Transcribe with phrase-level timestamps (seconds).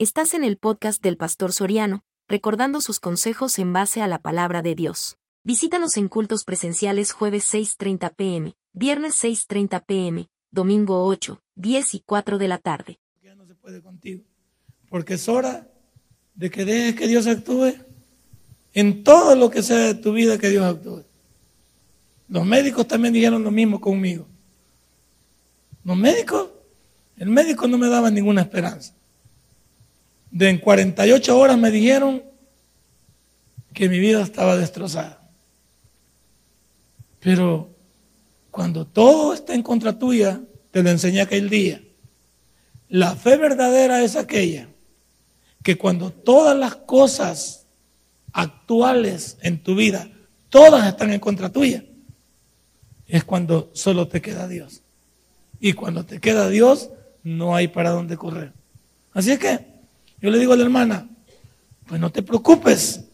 [0.00, 4.62] Estás en el podcast del Pastor Soriano, recordando sus consejos en base a la palabra
[4.62, 5.18] de Dios.
[5.42, 12.38] Visítanos en cultos presenciales jueves 6.30 pm, viernes 6.30 pm, domingo 8, 10 y 4
[12.38, 13.00] de la tarde.
[14.88, 15.66] Porque es hora
[16.36, 17.74] de que dejes que Dios actúe
[18.74, 21.02] en todo lo que sea de tu vida, que Dios actúe.
[22.28, 24.28] Los médicos también dijeron lo mismo conmigo.
[25.82, 26.50] Los médicos,
[27.16, 28.94] el médico no me daba ninguna esperanza
[30.30, 32.22] de en 48 horas me dijeron
[33.74, 35.22] que mi vida estaba destrozada.
[37.20, 37.70] Pero
[38.50, 41.82] cuando todo está en contra tuya, te lo enseñé aquel día.
[42.88, 44.68] La fe verdadera es aquella
[45.62, 47.66] que cuando todas las cosas
[48.32, 50.08] actuales en tu vida,
[50.48, 51.84] todas están en contra tuya,
[53.06, 54.82] es cuando solo te queda Dios.
[55.60, 56.90] Y cuando te queda Dios,
[57.22, 58.52] no hay para dónde correr.
[59.12, 59.77] Así es que
[60.20, 61.08] yo le digo a la hermana,
[61.86, 63.04] pues no te preocupes.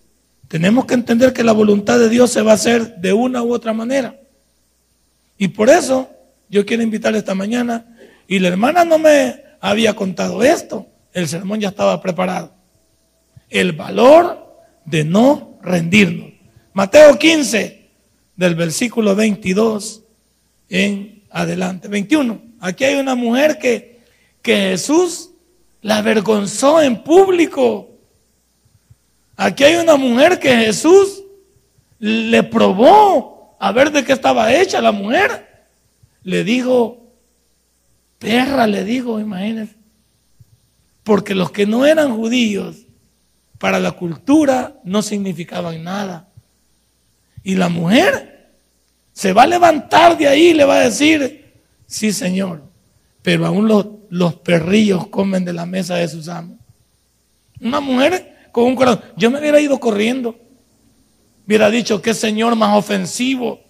[0.48, 3.52] Tenemos que entender que la voluntad de Dios se va a hacer de una u
[3.52, 4.18] otra manera.
[5.38, 6.10] Y por eso
[6.48, 7.86] yo quiero invitarle esta mañana.
[8.28, 10.86] Y la hermana no me había contado esto.
[11.12, 12.54] El sermón ya estaba preparado.
[13.50, 16.32] El valor de no rendirnos.
[16.72, 17.90] Mateo 15,
[18.36, 20.02] del versículo 22
[20.68, 21.88] en adelante.
[21.88, 22.42] 21.
[22.60, 24.00] Aquí hay una mujer que,
[24.42, 25.30] que Jesús
[25.84, 27.90] la avergonzó en público.
[29.36, 31.22] Aquí hay una mujer que Jesús
[31.98, 35.66] le probó a ver de qué estaba hecha la mujer.
[36.22, 37.12] Le dijo,
[38.18, 39.74] perra, le dijo, imagínense.
[41.02, 42.76] Porque los que no eran judíos,
[43.58, 46.28] para la cultura no significaban nada.
[47.42, 48.54] Y la mujer
[49.12, 51.52] se va a levantar de ahí y le va a decir,
[51.86, 52.62] sí, Señor,
[53.20, 56.56] pero aún los, los perrillos comen de la mesa de sus amos.
[57.60, 59.02] Una mujer con un corazón.
[59.16, 60.38] Yo me hubiera ido corriendo.
[61.44, 63.60] Hubiera dicho, qué señor más ofensivo.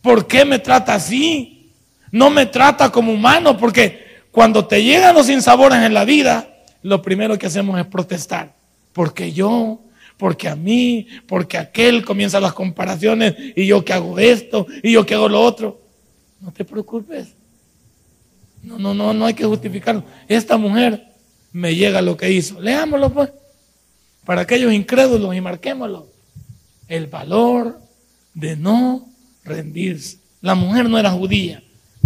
[0.00, 1.70] ¿Por qué me trata así?
[2.10, 6.48] No me trata como humano, porque cuando te llegan los sinsabores en la vida,
[6.80, 8.54] lo primero que hacemos es protestar.
[8.94, 9.78] Porque yo,
[10.16, 15.04] porque a mí, porque aquel comienzan las comparaciones y yo que hago esto y yo
[15.04, 15.82] que hago lo otro.
[16.40, 17.34] No te preocupes.
[18.64, 20.04] No, no, no, no hay que justificarlo.
[20.26, 21.12] Esta mujer
[21.52, 22.60] me llega lo que hizo.
[22.60, 23.30] Leámoslo pues.
[24.24, 26.08] Para aquellos incrédulos y marquémoslo.
[26.88, 27.78] El valor
[28.32, 29.08] de no
[29.44, 30.18] rendirse.
[30.40, 31.62] La mujer no era judía,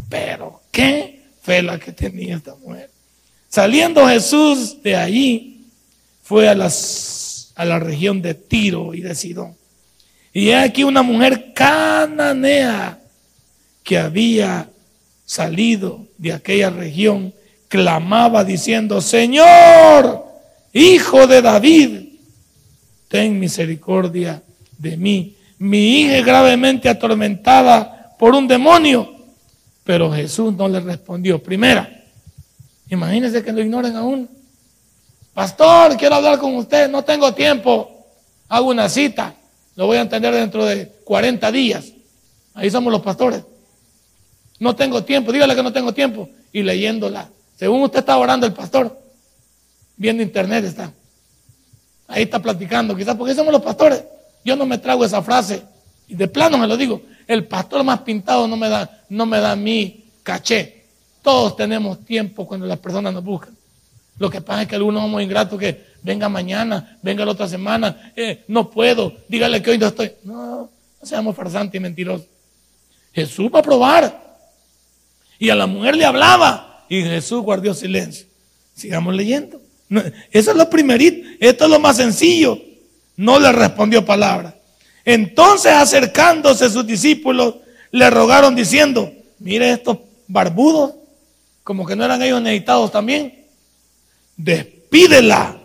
[0.08, 2.90] pero qué fe la que tenía esta mujer.
[3.48, 5.66] Saliendo Jesús de allí,
[6.22, 9.56] fue a, las, a la región de Tiro y de Sidón.
[10.32, 13.00] Y aquí una mujer cananea
[13.82, 14.67] que había
[15.28, 17.34] salido de aquella región,
[17.68, 20.24] clamaba diciendo, Señor,
[20.72, 22.08] hijo de David,
[23.08, 24.42] ten misericordia
[24.78, 25.36] de mí.
[25.58, 29.16] Mi hija es gravemente atormentada por un demonio.
[29.84, 31.42] Pero Jesús no le respondió.
[31.42, 32.04] Primera,
[32.88, 34.30] imagínense que lo ignoren aún.
[35.34, 38.06] Pastor, quiero hablar con usted, no tengo tiempo.
[38.48, 39.34] Hago una cita,
[39.76, 41.92] lo voy a entender dentro de 40 días.
[42.54, 43.42] Ahí somos los pastores.
[44.58, 46.28] No tengo tiempo, dígale que no tengo tiempo.
[46.52, 47.28] Y leyéndola.
[47.56, 48.98] Según usted está orando el pastor,
[49.96, 50.92] viendo internet está.
[52.06, 54.02] Ahí está platicando, quizás porque somos los pastores.
[54.44, 55.62] Yo no me trago esa frase.
[56.08, 57.02] Y de plano me lo digo.
[57.26, 60.84] El pastor más pintado no me da, no me da mi caché.
[61.22, 63.54] Todos tenemos tiempo cuando las personas nos buscan.
[64.18, 68.12] Lo que pasa es que algunos somos ingratos que venga mañana, venga la otra semana,
[68.16, 70.12] eh, no puedo, dígale que hoy no estoy.
[70.24, 70.70] No,
[71.00, 72.26] no seamos farsantes y mentirosos.
[73.12, 74.27] Jesús va a probar.
[75.38, 78.26] Y a la mujer le hablaba y Jesús guardó silencio.
[78.74, 79.60] Sigamos leyendo.
[80.30, 81.28] eso es lo primerito.
[81.40, 82.58] Esto es lo más sencillo.
[83.16, 84.56] No le respondió palabra.
[85.04, 87.56] Entonces acercándose sus discípulos,
[87.90, 90.94] le rogaron diciendo, mire estos barbudos,
[91.64, 93.46] como que no eran ellos necesitados también.
[94.36, 95.56] Despídela,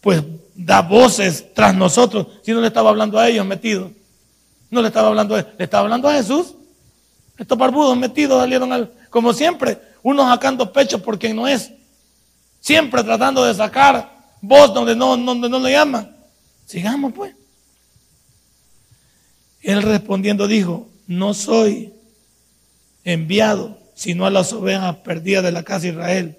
[0.00, 0.22] pues
[0.54, 2.26] da voces tras nosotros.
[2.42, 3.90] Si no le estaba hablando a ellos metidos,
[4.70, 6.54] no le estaba hablando a él, le estaba hablando a Jesús.
[7.38, 11.70] Estos barbudos metidos salieron al, como siempre, uno sacando pecho por quien no es.
[12.60, 16.16] Siempre tratando de sacar voz donde no, donde no le llaman.
[16.66, 17.34] Sigamos pues.
[19.62, 21.92] Él respondiendo dijo, no soy
[23.04, 26.38] enviado sino a las ovejas perdidas de la casa de Israel.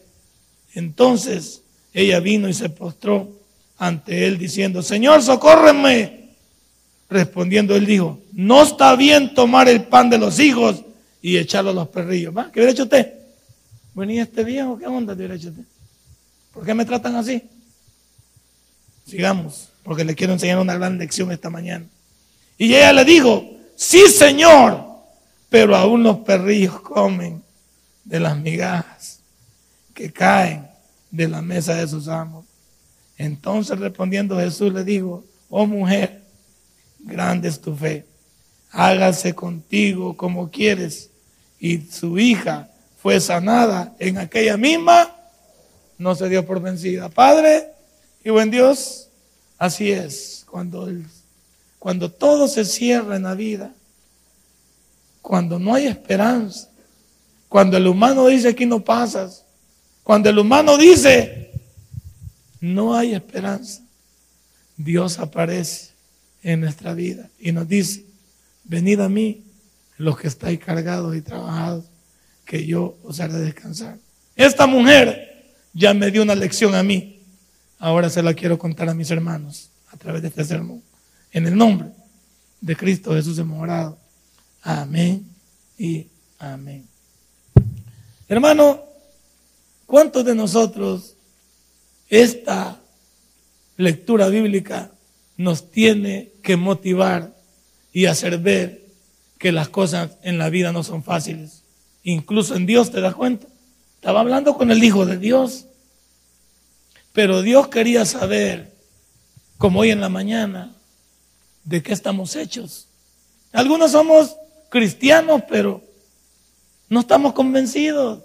[0.75, 1.61] Entonces
[1.93, 3.31] ella vino y se postró
[3.77, 6.29] ante él diciendo, Señor, socórreme.
[7.09, 10.85] Respondiendo él dijo, no está bien tomar el pan de los hijos
[11.21, 12.35] y echarlo a los perrillos.
[12.35, 12.51] ¿Va?
[12.51, 13.13] ¿Qué hubiera hecho usted?
[13.93, 15.63] Venía este viejo, ¿qué onda te hubiera hecho usted?
[16.53, 17.43] ¿Por qué me tratan así?
[19.05, 21.85] Sigamos, porque le quiero enseñar una gran lección esta mañana.
[22.57, 23.43] Y ella le dijo,
[23.75, 24.85] sí Señor,
[25.49, 27.41] pero aún los perrillos comen
[28.05, 29.19] de las migajas
[29.93, 30.67] que caen
[31.11, 32.45] de la mesa de sus amos.
[33.17, 36.21] Entonces respondiendo Jesús le dijo, oh mujer,
[36.99, 38.05] grande es tu fe,
[38.71, 41.08] hágase contigo como quieres.
[41.59, 42.69] Y su hija
[43.01, 45.15] fue sanada en aquella misma,
[45.97, 47.09] no se dio por vencida.
[47.09, 47.67] Padre
[48.23, 49.09] y buen Dios,
[49.57, 50.89] así es, cuando,
[51.77, 53.73] cuando todo se cierra en la vida,
[55.21, 56.69] cuando no hay esperanza,
[57.47, 59.45] cuando el humano dice aquí no pasas,
[60.03, 61.51] cuando el humano dice
[62.61, 63.81] no hay esperanza,
[64.75, 65.91] Dios aparece
[66.43, 68.05] en nuestra vida y nos dice,
[68.63, 69.43] venid a mí
[69.99, 71.85] los que estáis cargados y trabajados,
[72.45, 73.99] que yo os haré descansar.
[74.33, 77.21] Esta mujer ya me dio una lección a mí,
[77.77, 80.81] ahora se la quiero contar a mis hermanos a través de este sermón.
[81.33, 81.89] En el nombre
[82.61, 83.99] de Cristo Jesús hemos orado.
[84.61, 85.27] Amén
[85.77, 86.07] y
[86.39, 86.87] amén.
[88.29, 88.81] Hermano,
[89.85, 91.15] ¿cuántos de nosotros
[92.07, 92.79] esta
[93.75, 94.91] lectura bíblica
[95.35, 97.35] nos tiene que motivar
[97.91, 98.88] y hacer ver
[99.39, 101.63] que las cosas en la vida no son fáciles?
[102.03, 103.47] Incluso en Dios, ¿te das cuenta?
[103.95, 105.65] Estaba hablando con el Hijo de Dios,
[107.11, 108.71] pero Dios quería saber,
[109.57, 110.75] como hoy en la mañana,
[111.63, 112.87] de qué estamos hechos.
[113.51, 114.35] Algunos somos
[114.69, 115.83] cristianos, pero
[116.87, 118.23] no estamos convencidos.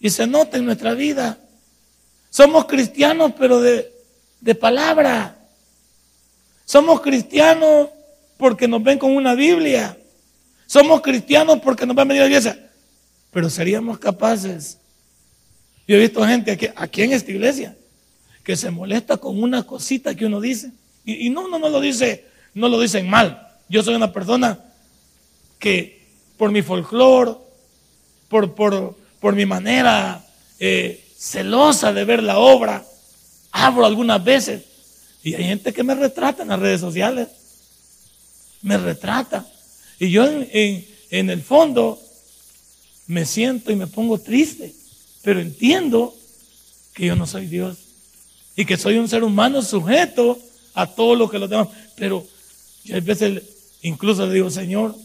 [0.00, 1.38] Y se nota en nuestra vida.
[2.30, 3.92] Somos cristianos, pero de,
[4.40, 5.36] de palabra.
[6.64, 7.88] Somos cristianos
[8.36, 9.96] porque nos ven con una Biblia.
[10.66, 12.70] Somos cristianos porque nos ven a venir a la iglesia.
[13.30, 14.78] Pero seríamos capaces.
[15.86, 17.76] Yo he visto gente aquí, aquí en esta iglesia
[18.44, 20.70] que se molesta con una cosita que uno dice.
[21.04, 23.48] Y, no, no, no lo dice, no lo dicen mal.
[23.68, 24.60] Yo soy una persona
[25.58, 26.06] que
[26.36, 27.32] por mi folclore,
[28.28, 30.24] por, por, por, mi manera
[30.58, 32.84] eh, celosa de ver la obra,
[33.50, 34.62] hablo algunas veces.
[35.22, 37.28] Y hay gente que me retrata en las redes sociales.
[38.60, 39.46] Me retrata.
[39.98, 42.00] Y yo en, en, el fondo
[43.06, 44.74] me siento y me pongo triste.
[45.22, 46.14] Pero entiendo
[46.94, 47.78] que yo no soy Dios.
[48.56, 50.38] Y que soy un ser humano sujeto
[50.74, 51.68] a todo lo que los demás.
[51.96, 52.26] Pero
[52.84, 53.42] yo a veces
[53.82, 54.96] incluso le digo, Señor,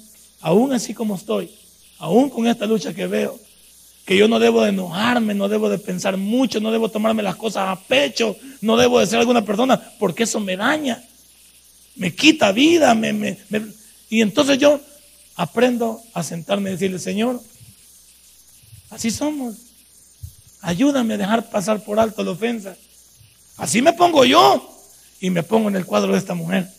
[0.42, 1.52] aún así como estoy,
[1.98, 3.40] aún con esta lucha que veo,
[4.06, 7.36] que yo no debo de enojarme, no debo de pensar mucho, no debo tomarme las
[7.36, 11.04] cosas a pecho, no debo de ser alguna persona, porque eso me daña,
[11.96, 13.38] me quita vida, me, me,
[14.10, 14.80] y entonces yo
[15.36, 17.42] aprendo a sentarme y decirle, Señor,
[18.90, 19.56] así somos,
[20.62, 22.76] ayúdame a dejar pasar por alto la ofensa.
[23.58, 24.76] Así me pongo yo
[25.22, 26.70] y me pongo en el cuadro de esta mujer.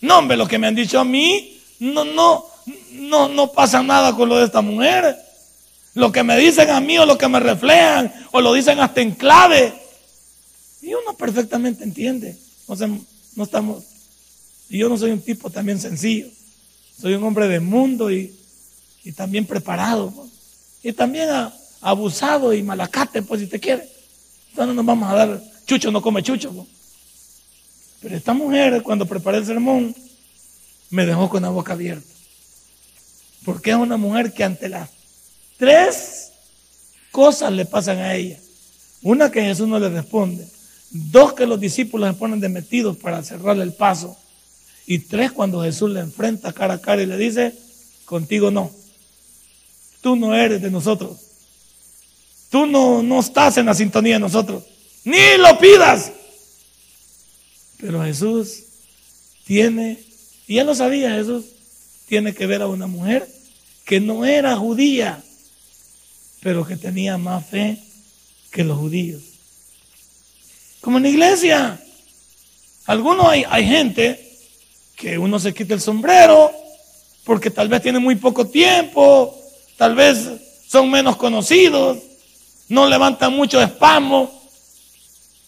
[0.00, 2.46] No, hombre, lo que me han dicho a mí, no, no,
[2.92, 5.16] no, no pasa nada con lo de esta mujer.
[5.94, 9.00] Lo que me dicen a mí o lo que me reflejan o lo dicen hasta
[9.00, 9.72] en clave.
[10.82, 12.36] Y uno perfectamente entiende.
[12.68, 12.76] No,
[13.34, 13.84] no estamos.
[14.68, 16.28] Y yo no soy un tipo también sencillo.
[17.00, 18.34] Soy un hombre de mundo y,
[19.04, 20.12] y también preparado.
[20.82, 21.28] Y también
[21.80, 23.82] abusado y malacate, pues si te quiere.
[24.50, 26.66] Entonces no nos vamos a dar chucho, no come chucho.
[28.00, 29.94] Pero esta mujer, cuando preparé el sermón,
[30.90, 32.06] me dejó con la boca abierta.
[33.44, 34.90] Porque es una mujer que ante las
[35.56, 36.32] tres
[37.10, 38.38] cosas le pasan a ella.
[39.02, 40.46] Una que Jesús no le responde.
[40.90, 44.16] Dos que los discípulos se ponen demetidos para cerrarle el paso.
[44.86, 47.52] Y tres cuando Jesús le enfrenta cara a cara y le dice,
[48.04, 48.70] contigo no.
[50.00, 51.18] Tú no eres de nosotros.
[52.50, 54.62] Tú no, no estás en la sintonía de nosotros.
[55.04, 56.12] Ni lo pidas.
[57.78, 58.62] Pero Jesús
[59.44, 59.98] tiene,
[60.46, 61.44] y él lo sabía, Jesús
[62.06, 63.28] tiene que ver a una mujer
[63.84, 65.22] que no era judía,
[66.40, 67.82] pero que tenía más fe
[68.52, 69.22] que los judíos.
[70.80, 71.82] Como en la iglesia.
[72.86, 74.25] Algunos hay, hay gente
[74.96, 76.50] que uno se quita el sombrero
[77.24, 79.38] porque tal vez tiene muy poco tiempo,
[79.76, 80.26] tal vez
[80.66, 81.98] son menos conocidos,
[82.68, 84.32] no levantan mucho espasmo,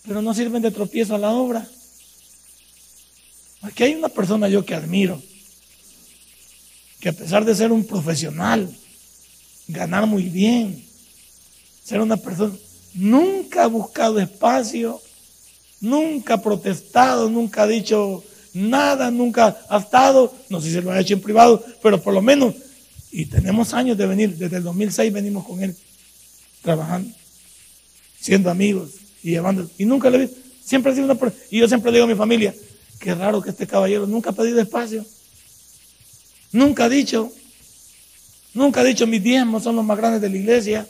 [0.07, 1.67] pero no sirven de tropiezo a la obra.
[3.63, 5.21] Aquí hay una persona yo que admiro,
[7.01, 8.69] que a pesar de ser un profesional,
[9.69, 10.85] ganar muy bien,
[11.85, 12.55] ser una persona,
[12.95, 15.01] nunca ha buscado espacio,
[15.81, 18.25] nunca ha protestado, nunca ha dicho
[18.59, 22.21] nada, nunca ha estado, no sé si lo ha hecho en privado, pero por lo
[22.21, 22.55] menos,
[23.11, 25.75] y tenemos años de venir, desde el 2006 venimos con él
[26.63, 27.11] trabajando,
[28.21, 28.91] siendo amigos.
[29.23, 29.69] y llevando.
[29.79, 30.31] Y nunca le vi.
[30.65, 31.33] Siempre ha sido una.
[31.51, 32.55] Y yo siempre digo a mi familia:
[33.01, 35.05] Qué raro que este caballero nunca ha pedido espacio.
[36.53, 37.33] Nunca ha dicho.
[38.55, 40.87] Nunca ha dicho mis diezmos son los más grandes de la iglesia.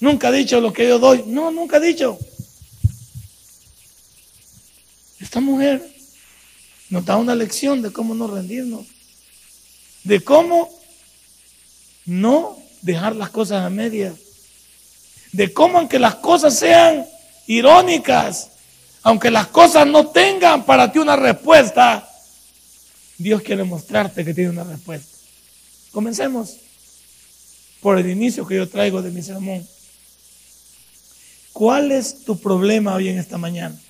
[0.00, 1.24] Nunca ha dicho lo que yo doy.
[1.26, 2.18] No, nunca ha dicho.
[5.20, 5.91] Esta mujer
[6.92, 8.86] nos da una lección de cómo no rendirnos.
[10.04, 10.68] De cómo
[12.04, 14.12] no dejar las cosas a medias.
[15.32, 17.06] De cómo aunque las cosas sean
[17.46, 18.50] irónicas,
[19.02, 22.06] aunque las cosas no tengan para ti una respuesta,
[23.16, 25.16] Dios quiere mostrarte que tiene una respuesta.
[25.92, 26.58] Comencemos
[27.80, 29.66] por el inicio que yo traigo de mi sermón.
[31.54, 33.80] ¿Cuál es tu problema hoy en esta mañana?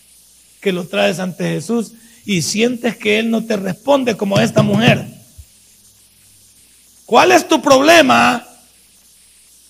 [0.60, 1.94] Que lo traes ante Jesús
[2.24, 5.06] y sientes que Él no te responde como esta mujer.
[7.06, 8.46] ¿Cuál es tu problema?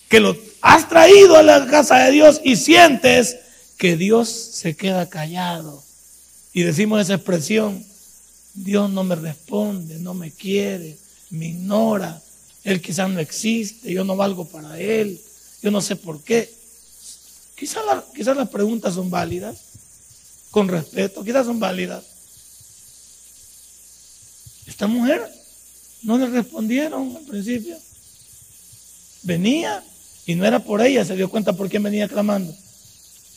[0.08, 3.36] Que lo has traído a la casa de Dios y sientes
[3.78, 5.82] que Dios se queda callado.
[6.52, 7.84] Y decimos esa expresión,
[8.54, 10.98] Dios no me responde, no me quiere,
[11.30, 12.22] me ignora,
[12.62, 15.18] Él quizás no existe, yo no valgo para Él,
[15.62, 16.52] yo no sé por qué.
[17.56, 19.56] Quizás las preguntas son válidas,
[20.50, 22.11] con respeto, quizás son válidas.
[24.66, 25.22] Esta mujer
[26.02, 27.76] no le respondieron al principio.
[29.22, 29.82] Venía
[30.26, 32.54] y no era por ella, se dio cuenta por quién venía clamando.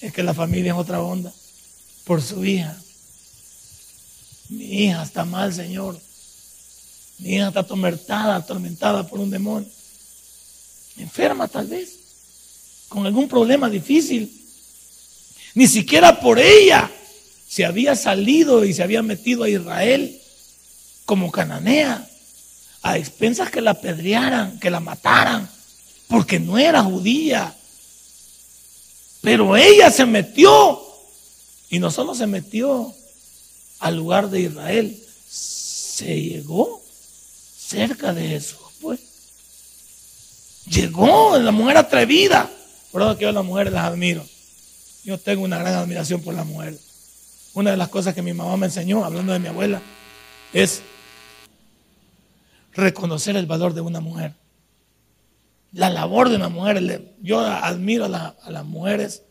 [0.02, 1.34] Es que la familia es otra onda.
[2.04, 2.80] Por su hija.
[4.50, 6.00] Mi hija está mal, Señor.
[7.20, 9.70] Mi hija está atormentada, atormentada por un demonio.
[10.98, 11.98] Enferma tal vez.
[12.88, 14.32] Con algún problema difícil.
[15.56, 16.92] Ni siquiera por ella
[17.48, 20.22] se había salido y se había metido a Israel
[21.06, 22.08] como cananea.
[22.82, 25.50] A expensas que la apedrearan, que la mataran.
[26.08, 27.56] Porque no era judía
[29.26, 30.82] pero ella se metió.
[31.72, 32.94] Y no solo se metió
[33.80, 36.82] al lugar de Israel, se llegó
[37.58, 39.00] cerca de Jesús, pues.
[40.68, 42.52] Llegó la mujer atrevida.
[42.92, 44.24] Por eso que yo a las mujeres las admiro.
[45.04, 46.80] Yo tengo una gran admiración por las mujeres.
[47.56, 49.82] Una de las cosas que mi mamá me enseñó, hablando de mi abuela,
[50.54, 50.84] es
[52.76, 54.34] reconocer el valor de una mujer
[55.76, 57.14] la labor de una mujer.
[57.22, 59.24] Yo admiro a, a las mujeres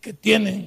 [0.00, 0.64] que tienen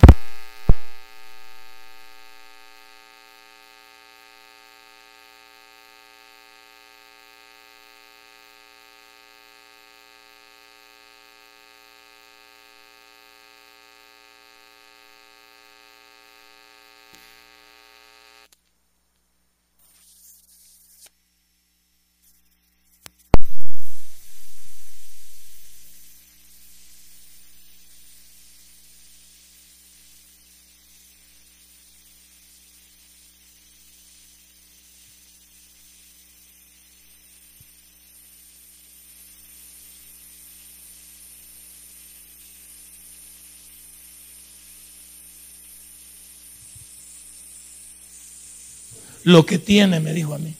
[49.23, 50.53] lo que tiene, me dijo a mí.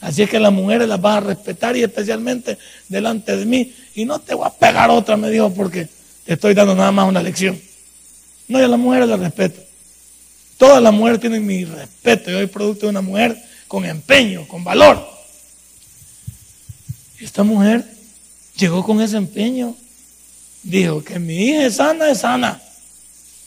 [0.00, 2.58] Así es que las mujeres las vas a respetar y especialmente
[2.88, 3.74] delante de mí.
[3.94, 5.88] Y no te voy a pegar otra, me dijo, porque
[6.24, 7.60] te estoy dando nada más una lección.
[8.48, 9.60] No, yo a las mujeres las respeto.
[10.56, 12.30] Todas las mujeres tienen mi respeto.
[12.30, 13.36] Yo soy producto de una mujer
[13.68, 15.06] con empeño, con valor.
[17.20, 17.84] Esta mujer
[18.56, 19.76] llegó con ese empeño.
[20.62, 22.60] Dijo que mi hija es sana, es sana.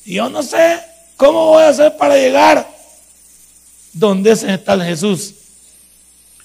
[0.06, 0.80] Y yo no sé
[1.18, 2.73] cómo voy a hacer para llegar
[3.94, 5.36] donde ese está el Jesús.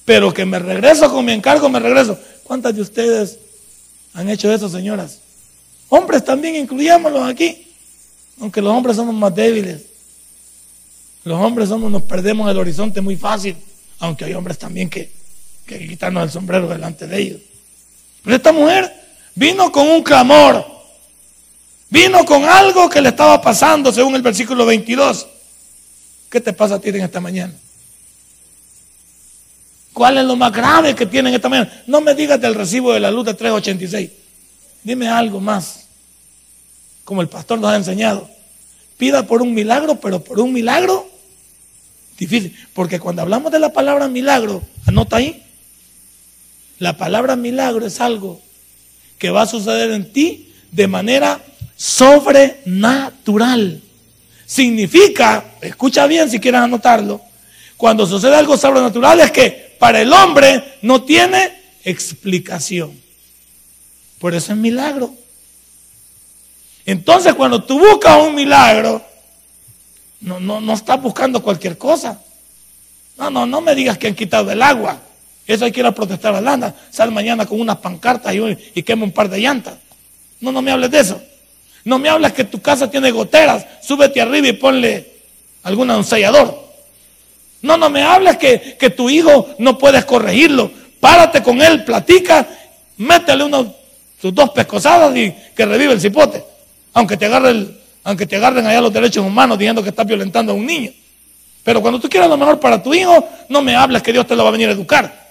[0.04, 2.18] Pero que me regreso con mi encargo, me regreso.
[2.44, 3.38] ¿Cuántas de ustedes
[4.14, 5.18] han hecho eso, señoras?
[5.88, 7.66] Hombres también, incluyámoslos aquí.
[8.40, 9.82] Aunque los hombres somos más débiles.
[11.24, 13.56] Los hombres somos, nos perdemos el horizonte muy fácil.
[13.98, 15.10] Aunque hay hombres también que,
[15.66, 17.40] que quitarnos el sombrero delante de ellos.
[18.22, 18.92] Pero esta mujer
[19.34, 20.64] vino con un clamor.
[21.90, 25.26] Vino con algo que le estaba pasando, según el versículo 22.
[26.30, 27.52] ¿Qué te pasa a ti en esta mañana?
[29.92, 31.82] ¿Cuál es lo más grave que tienen esta mañana?
[31.86, 34.10] No me digas del recibo de la luz de 386.
[34.84, 35.86] Dime algo más.
[37.04, 38.30] Como el pastor nos ha enseñado.
[38.96, 41.10] Pida por un milagro, pero por un milagro
[42.18, 42.54] difícil.
[42.74, 45.42] Porque cuando hablamos de la palabra milagro, anota ahí.
[46.78, 48.40] La palabra milagro es algo
[49.18, 51.40] que va a suceder en ti de manera
[51.76, 53.82] sobrenatural.
[54.48, 57.20] Significa, escucha bien si quieres anotarlo,
[57.76, 61.52] cuando sucede algo sobrenatural es que para el hombre no tiene
[61.84, 62.98] explicación.
[64.18, 65.12] Por eso es milagro.
[66.86, 69.04] Entonces cuando tú buscas un milagro,
[70.22, 72.18] no, no, no estás buscando cualquier cosa.
[73.18, 74.98] No, no, no me digas que han quitado el agua.
[75.46, 76.74] Eso hay que ir a protestar a Lana.
[76.90, 78.40] Sal mañana con unas pancartas y,
[78.74, 79.74] y quema un par de llantas.
[80.40, 81.22] No, no me hables de eso.
[81.84, 83.64] No me hables que tu casa tiene goteras.
[83.82, 85.12] Súbete arriba y ponle
[85.62, 86.68] algún sellador.
[87.62, 90.70] No, no me hables que, que tu hijo no puedes corregirlo.
[91.00, 92.46] Párate con él, platica,
[92.96, 93.68] métele unos,
[94.20, 96.44] sus dos pescosadas y que revive el cipote.
[96.92, 97.68] Aunque te, agarre
[98.04, 100.92] aunque te agarren allá los derechos humanos diciendo que estás violentando a un niño.
[101.62, 104.34] Pero cuando tú quieras lo mejor para tu hijo, no me hables que Dios te
[104.34, 105.28] lo va a venir a educar.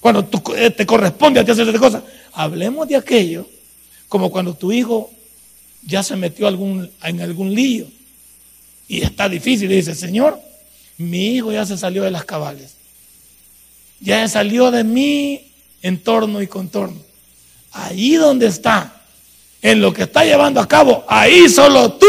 [0.00, 2.02] Cuando eh, te corresponde a ti hacer esas cosas.
[2.32, 3.46] Hablemos de aquello
[4.08, 5.10] como cuando tu hijo
[5.82, 7.86] ya se metió algún, en algún lío
[8.90, 10.40] y está difícil dice, Señor,
[10.98, 12.74] mi hijo ya se salió de las cabales.
[14.00, 17.00] Ya salió de mi entorno y contorno.
[17.70, 19.00] Ahí donde está,
[19.62, 22.06] en lo que está llevando a cabo, ahí solo tú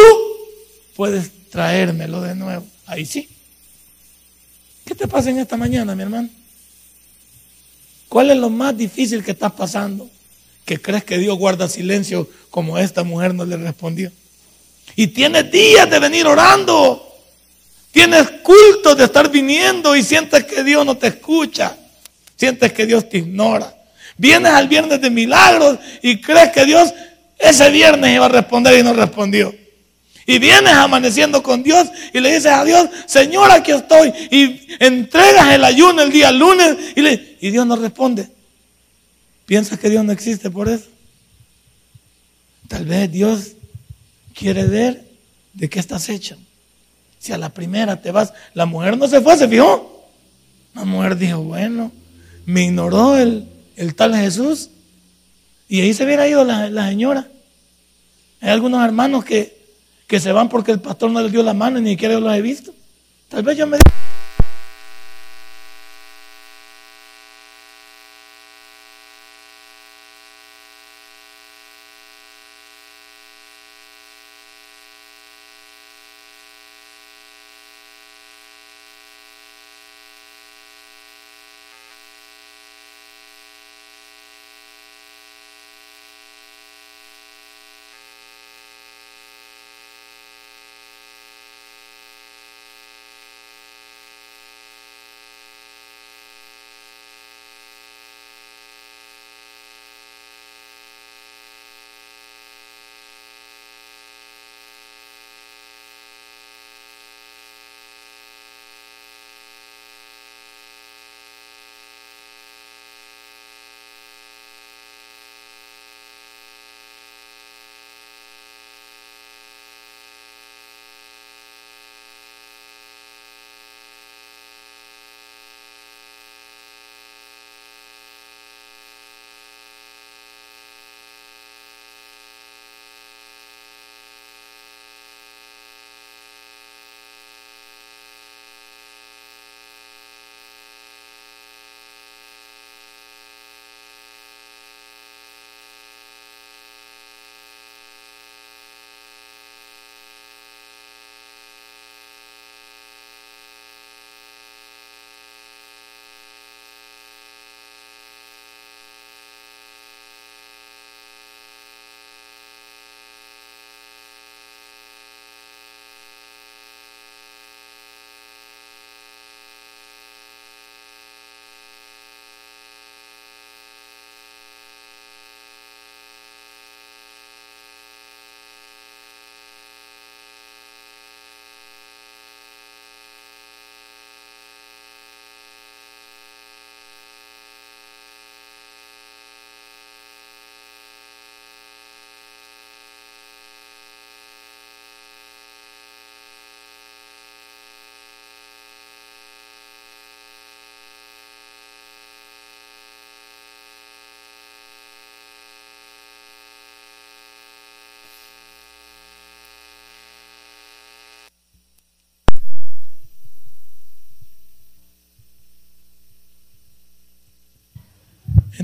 [0.95, 2.65] puedes traérmelo de nuevo.
[2.87, 3.29] Ahí sí.
[4.83, 6.29] ¿Qué te pasa en esta mañana, mi hermano?
[8.09, 10.09] ¿Cuál es lo más difícil que estás pasando?
[10.65, 14.11] Que crees que Dios guarda silencio como esta mujer no le respondió.
[14.95, 17.07] Y tienes días de venir orando.
[17.91, 21.75] Tienes cultos de estar viniendo y sientes que Dios no te escucha.
[22.37, 23.75] Sientes que Dios te ignora.
[24.17, 26.93] Vienes al viernes de milagros y crees que Dios
[27.41, 29.53] ese viernes iba a responder y no respondió.
[30.25, 34.13] Y vienes amaneciendo con Dios y le dices a Dios, Señor, aquí estoy.
[34.29, 38.29] Y entregas el ayuno el día lunes y, y Dios no responde.
[39.51, 40.85] ¿Piensas que Dios no existe por eso?
[42.69, 43.51] Tal vez Dios
[44.33, 45.05] quiere ver
[45.51, 46.37] de qué estás hecho.
[47.19, 50.07] Si a la primera te vas, la mujer no se fue, se fijó.
[50.73, 51.91] La mujer dijo, bueno,
[52.45, 54.69] me ignoró el, el tal Jesús.
[55.67, 57.27] Y ahí se hubiera ido la, señora.
[58.39, 59.65] Hay algunos hermanos que,
[60.07, 62.21] que, se van porque el pastor no les dio la mano y ni siquiera yo
[62.21, 62.73] los he visto.
[63.27, 63.79] Tal vez yo me...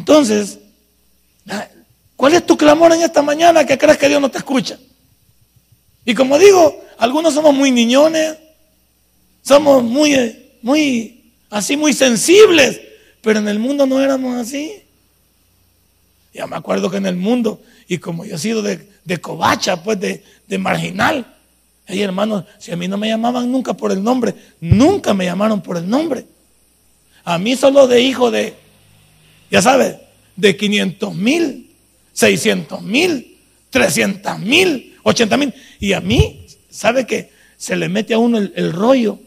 [0.07, 0.59] Entonces,
[2.15, 4.79] ¿cuál es tu clamor en esta mañana que crees que Dios no te escucha?
[6.05, 8.37] Y como digo, algunos somos muy niñones,
[9.41, 12.79] somos muy, muy, así muy sensibles,
[13.21, 14.81] pero en el mundo no éramos así.
[16.33, 19.83] Ya me acuerdo que en el mundo Y como yo he sido de, de covacha,
[19.83, 21.35] pues de, de marginal.
[21.85, 25.61] Hey, hermanos, si a mí no me llamaban nunca por el nombre, nunca me llamaron
[25.61, 26.25] por el nombre.
[27.25, 28.55] A mí solo de hijo de,
[29.49, 29.95] ya sabes,
[30.35, 31.71] de 500 mil,
[32.13, 33.37] 600 mil,
[33.69, 35.53] 300 mil, 80 mil.
[35.79, 39.17] Y a mí, ¿sabe que Se le mete a uno el, rollo,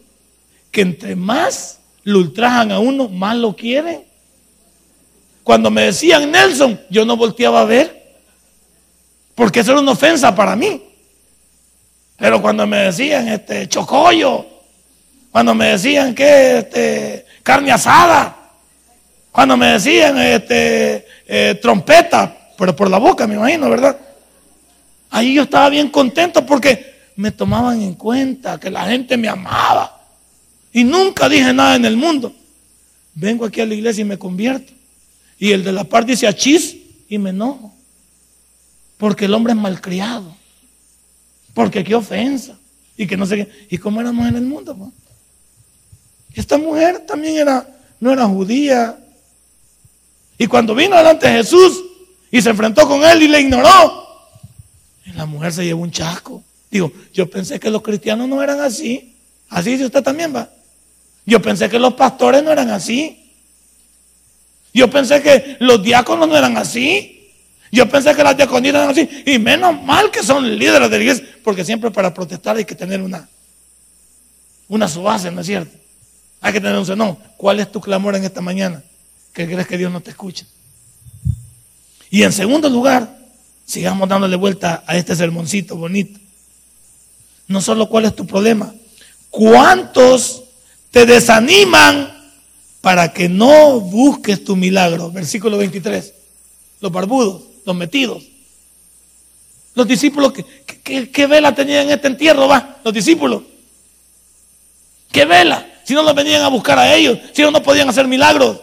[0.71, 4.05] que entre más lo ultrajan a uno, más lo quieren.
[5.43, 8.21] Cuando me decían Nelson, yo no volteaba a ver,
[9.35, 10.81] porque eso era una ofensa para mí.
[12.17, 14.47] Pero cuando me decían este chocollo,
[15.33, 18.40] cuando me decían que este, carne asada,
[19.33, 23.99] cuando me decían este, eh, trompeta, pero por la boca me imagino, ¿verdad?
[25.11, 30.01] Ahí yo estaba bien contento porque me tomaban en cuenta, que la gente me amaba.
[30.73, 32.35] Y nunca dije nada en el mundo.
[33.15, 34.73] Vengo aquí a la iglesia y me convierto.
[35.39, 36.77] Y el de la par dice achis
[37.09, 37.75] y me enojo.
[38.97, 40.37] Porque el hombre es malcriado.
[41.55, 42.57] Porque qué ofensa.
[42.97, 43.67] Y que no sé qué.
[43.71, 44.77] ¿Y cómo éramos en el mundo?
[44.77, 44.91] Pues?
[46.35, 47.67] Esta mujer también era,
[47.99, 48.99] no era judía.
[50.41, 51.85] Y cuando vino delante de Jesús
[52.31, 54.09] y se enfrentó con él y le ignoró,
[55.15, 56.43] la mujer se llevó un chasco.
[56.71, 59.15] Digo, yo pensé que los cristianos no eran así.
[59.51, 60.49] Así dice usted también va.
[61.27, 63.35] Yo pensé que los pastores no eran así.
[64.73, 67.35] Yo pensé que los diáconos no eran así.
[67.71, 69.11] Yo pensé que las diaconías eran así.
[69.27, 71.29] Y menos mal que son líderes de la iglesia.
[71.45, 73.29] Porque siempre para protestar hay que tener una,
[74.69, 75.77] una subase, ¿no es cierto?
[76.41, 77.19] Hay que tener un senón.
[77.37, 78.83] ¿Cuál es tu clamor en esta mañana?
[79.33, 80.47] Que crees que Dios no te escucha.
[82.11, 83.19] Y en segundo lugar,
[83.65, 86.19] sigamos dándole vuelta a este sermoncito bonito.
[87.47, 88.75] No solo cuál es tu problema,
[89.31, 90.45] cuántos
[90.91, 92.21] te desaniman
[92.81, 95.11] para que no busques tu milagro.
[95.11, 96.15] Versículo 23.
[96.81, 98.25] Los barbudos, los metidos.
[99.75, 100.33] Los discípulos,
[100.83, 102.49] ¿qué, vela tenían en este entierro?
[102.49, 103.43] Va, los discípulos.
[105.13, 105.67] ¿Qué vela?
[105.85, 108.61] Si no los venían a buscar a ellos, si no, no podían hacer milagros.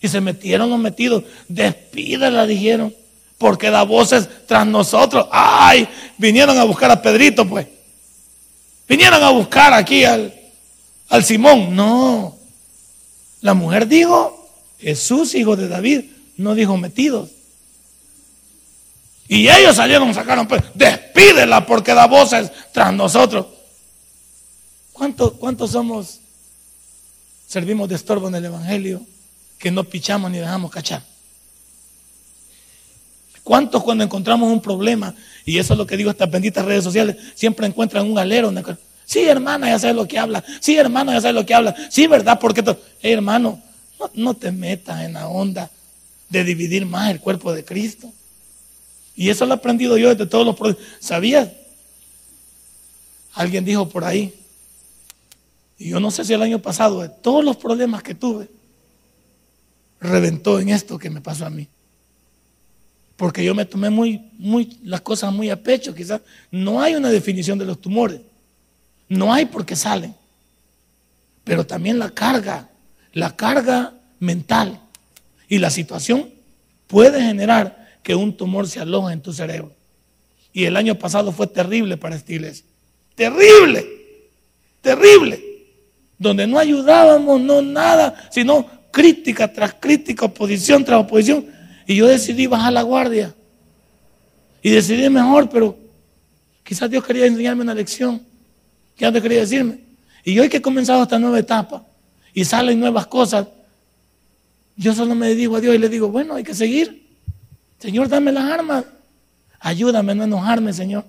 [0.00, 1.24] Y se metieron los metidos.
[1.48, 2.94] Despídela, dijeron.
[3.38, 5.26] Porque da voces tras nosotros.
[5.30, 7.66] Ay, vinieron a buscar a Pedrito, pues.
[8.88, 10.32] Vinieron a buscar aquí al,
[11.08, 11.74] al Simón.
[11.74, 12.36] No.
[13.40, 16.04] La mujer dijo, Jesús, hijo de David,
[16.36, 17.30] no dijo metidos.
[19.28, 23.46] Y ellos salieron, sacaron, pues, despídela porque da voces tras nosotros.
[24.92, 26.20] ¿Cuántos, ¿Cuántos somos,
[27.46, 29.02] servimos de estorbo en el Evangelio,
[29.58, 31.02] que no pichamos ni dejamos cachar?
[33.42, 35.14] ¿Cuántos cuando encontramos un problema,
[35.44, 38.52] y eso es lo que digo estas benditas redes sociales, siempre encuentran un alero?
[39.04, 40.42] Sí, hermana, ya sabes lo que habla.
[40.60, 41.74] Sí, hermano, ya sabes lo que habla.
[41.88, 42.40] Sí, ¿verdad?
[42.40, 42.64] Porque,
[43.02, 43.62] hermano,
[44.14, 45.70] no, te metas en la onda
[46.28, 48.12] de dividir más el cuerpo de Cristo.
[49.14, 50.82] Y eso lo he aprendido yo desde todos los problemas.
[50.98, 51.48] ¿Sabías?
[53.32, 54.34] Alguien dijo por ahí,
[55.78, 58.48] y yo no sé si el año pasado, de todos los problemas que tuve,
[60.00, 61.68] reventó en esto que me pasó a mí.
[63.16, 66.20] Porque yo me tomé muy, muy, las cosas muy a pecho, quizás.
[66.50, 68.20] No hay una definición de los tumores.
[69.08, 70.14] No hay por qué salen.
[71.44, 72.68] Pero también la carga,
[73.12, 74.80] la carga mental
[75.48, 76.30] y la situación
[76.86, 79.72] puede generar que un tumor se aloje en tu cerebro.
[80.52, 82.64] Y el año pasado fue terrible para esta iglesia.
[83.14, 83.86] Terrible,
[84.80, 85.42] terrible.
[86.18, 91.44] Donde no ayudábamos, no nada, sino crítica tras crítica, oposición tras oposición.
[91.86, 93.34] Y yo decidí bajar la guardia.
[94.62, 95.76] Y decidí mejor, pero
[96.64, 98.22] quizás Dios quería enseñarme una lección.
[98.96, 99.80] ¿Qué antes quería decirme?
[100.24, 101.84] Y hoy que he comenzado esta nueva etapa
[102.32, 103.46] y salen nuevas cosas,
[104.76, 107.06] yo solo me dedico a Dios y le digo, bueno, hay que seguir.
[107.78, 108.86] Señor, dame las armas.
[109.60, 111.04] Ayúdame a no enojarme, Señor.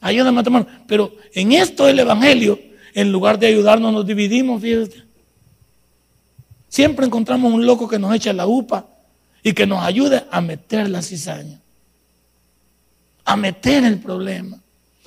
[0.00, 0.84] Ayúdame a tomar.
[0.86, 2.56] Pero en esto del Evangelio,
[2.94, 5.03] en lugar de ayudarnos, nos dividimos, fíjate.
[6.74, 8.84] Siempre encontramos un loco que nos echa la upa
[9.44, 11.60] y que nos ayude a meter la cizaña,
[13.24, 14.58] a meter el problema.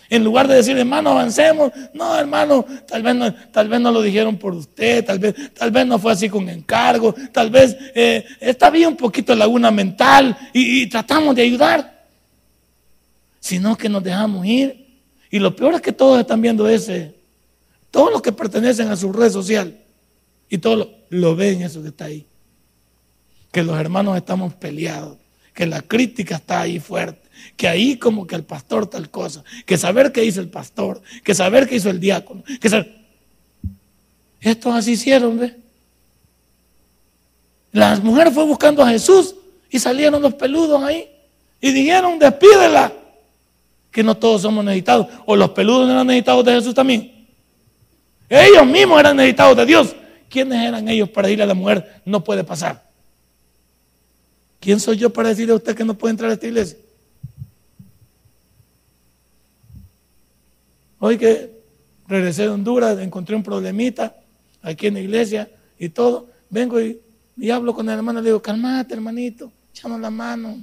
[0.10, 1.74] En lugar de decir, hermano, avancemos.
[1.94, 5.72] No, hermano, tal vez no, tal vez no lo dijeron por usted, tal vez, tal
[5.72, 10.38] vez no fue así con encargo, tal vez eh, está bien un poquito laguna mental
[10.54, 12.06] y, y tratamos de ayudar.
[13.42, 15.02] Sino que nos dejamos ir.
[15.30, 17.14] Y lo peor es que todos están viendo ese,
[17.92, 19.78] todos los que pertenecen a su red social,
[20.50, 22.26] y todos lo, lo ven eso que está ahí.
[23.52, 25.18] Que los hermanos estamos peleados,
[25.54, 29.78] que la crítica está ahí fuerte que ahí como que el pastor tal cosa, que
[29.78, 32.96] saber qué hizo el pastor, que saber qué hizo el diácono, que saber...
[34.40, 35.56] Estos así hicieron, ¿ve?
[37.72, 39.36] Las mujeres fue buscando a Jesús
[39.70, 41.10] y salieron los peludos ahí.
[41.60, 42.94] Y dijeron, despídela.
[43.92, 45.08] Que no todos somos necesitados.
[45.26, 47.28] O los peludos no eran necesitados de Jesús también.
[48.30, 49.96] Ellos mismos eran necesitados de Dios.
[50.30, 52.02] ¿Quiénes eran ellos para ir a la mujer?
[52.06, 52.88] No puede pasar.
[54.60, 56.78] ¿Quién soy yo para decirle a usted que no puede entrar a esta iglesia?
[61.00, 61.62] Hoy que
[62.08, 64.16] regresé de Honduras, encontré un problemita
[64.62, 66.28] aquí en la iglesia y todo.
[66.50, 67.00] Vengo y,
[67.52, 70.58] hablo con el hermano, le digo, calmate hermanito, échanos la mano.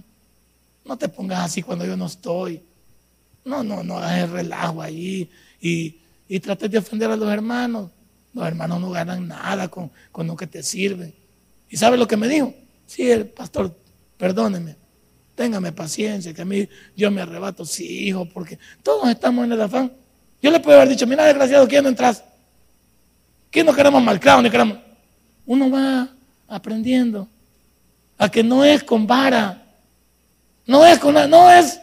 [0.84, 2.60] No te pongas así cuando yo no estoy.
[3.44, 5.96] No, no, no hagas el relajo ahí y,
[6.28, 7.90] y de ofender a los hermanos.
[8.34, 11.14] Los hermanos no ganan nada con, con lo que te sirve.
[11.68, 12.52] ¿Y sabe lo que me dijo?
[12.86, 13.76] Sí, el pastor,
[14.16, 14.76] perdóneme,
[15.34, 19.60] téngame paciencia, que a mí yo me arrebato, sí, hijo, porque todos estamos en el
[19.60, 19.92] afán.
[20.42, 22.22] Yo le puedo haber dicho, mira, desgraciado, ¿quién no entras?
[23.50, 24.78] ¿Quién no queremos malcriado ni queremos?
[25.46, 26.08] Uno va
[26.48, 27.28] aprendiendo
[28.18, 29.62] a que no es con vara,
[30.66, 31.80] no es con, no es,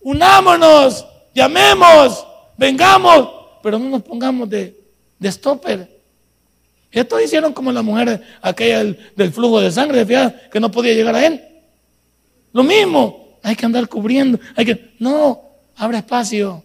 [0.00, 3.28] unámonos, llamemos, vengamos,
[3.62, 4.78] pero no nos pongamos de,
[5.18, 5.93] de stopper.
[6.94, 8.84] Esto hicieron como la mujer aquella
[9.16, 10.06] del, flujo de sangre,
[10.50, 11.42] que no podía llegar a él.
[12.52, 15.42] Lo mismo, hay que andar cubriendo, hay que, no,
[15.74, 16.64] abre espacio.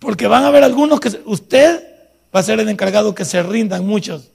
[0.00, 1.84] Porque van a haber algunos que usted
[2.34, 4.28] va a ser el encargado que se rindan muchos.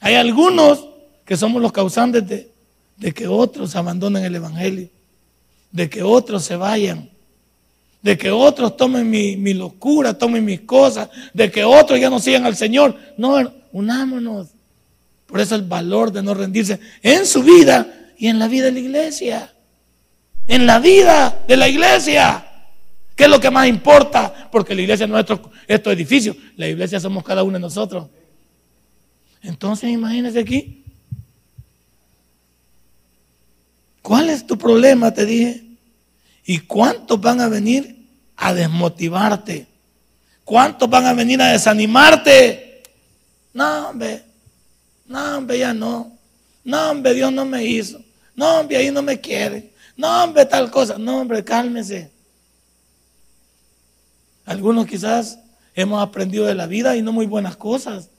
[0.00, 0.84] Hay algunos
[1.24, 2.24] que somos los causantes
[2.96, 4.88] de que otros abandonen el Evangelio,
[5.70, 7.08] de que otros se vayan,
[8.06, 12.20] de que otros tomen mi, mi, locura, tomen mis cosas, de que otros ya no
[12.20, 12.96] sigan al Señor.
[13.16, 14.46] No, unámonos.
[15.26, 18.70] Por eso el valor de no rendirse en su vida y en la vida de
[18.70, 19.52] la iglesia.
[20.46, 22.46] En la vida de la iglesia.
[23.16, 24.50] ¿Qué es lo que más importa?
[24.52, 25.26] Porque la iglesia no es
[25.66, 28.06] estos edificios, la iglesia somos cada uno de nosotros.
[29.42, 30.84] Entonces imagínese aquí.
[34.00, 35.12] ¿Cuál es tu problema?
[35.12, 35.64] Te dije.
[36.44, 37.95] ¿Y cuántos van a venir
[38.36, 39.66] a desmotivarte?
[40.44, 42.82] ¿Cuántos van a venir a desanimarte?
[43.52, 44.22] No, hombre.
[45.06, 46.16] No, hombre, ya no.
[46.62, 48.00] No, hombre, Dios no me hizo.
[48.34, 49.72] No, hombre, ahí no me quiere.
[49.96, 50.98] No, hombre, tal cosa.
[50.98, 52.10] No, hombre, cálmese.
[54.44, 55.38] Algunos quizás
[55.74, 58.10] hemos aprendido de la vida y no muy buenas cosas.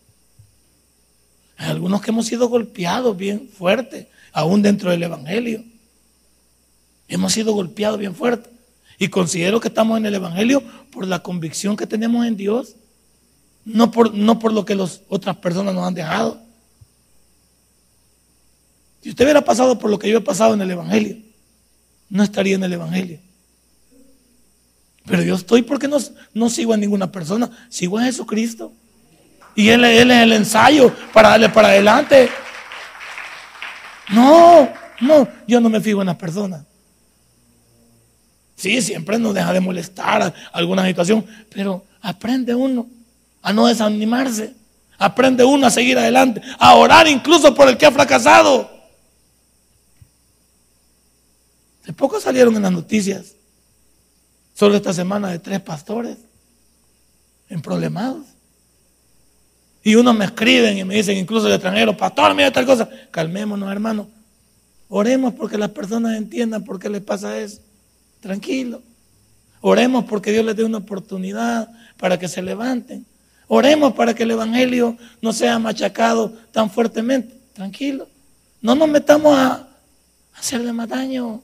[1.55, 5.63] Algunos que hemos sido golpeados bien fuerte, aún dentro del Evangelio.
[7.07, 8.49] Hemos sido golpeados bien fuerte.
[8.99, 12.75] Y considero que estamos en el Evangelio por la convicción que tenemos en Dios,
[13.63, 16.41] no por, no por lo que las otras personas nos han dejado.
[19.01, 21.17] Si usted hubiera pasado por lo que yo he pasado en el Evangelio,
[22.09, 23.19] no estaría en el Evangelio.
[25.05, 25.97] Pero yo estoy porque no,
[26.33, 28.73] no sigo a ninguna persona, sigo a Jesucristo.
[29.55, 32.29] Y él, él es el ensayo para darle para adelante.
[34.09, 34.69] No,
[35.01, 36.66] no, yo no me fijo en las personas.
[38.57, 42.87] Sí, siempre nos deja de molestar alguna situación, pero aprende uno
[43.41, 44.53] a no desanimarse.
[44.99, 48.67] Aprende uno a seguir adelante, a orar incluso por el que ha fracasado.
[51.85, 53.37] De poco salieron en las noticias
[54.57, 56.17] Solo esta semana de tres pastores
[57.47, 58.25] en problemados.
[59.83, 62.89] Y unos me escriben y me dicen, incluso el extranjero, pastor, mira tal cosa.
[63.11, 64.07] Calmémonos, hermano.
[64.89, 67.59] Oremos porque las personas entiendan por qué les pasa eso.
[68.19, 68.81] Tranquilo.
[69.61, 73.05] Oremos porque Dios les dé una oportunidad para que se levanten.
[73.47, 77.33] Oremos para que el Evangelio no sea machacado tan fuertemente.
[77.53, 78.07] Tranquilo.
[78.61, 79.67] No nos metamos a
[80.37, 81.41] hacerle más daño.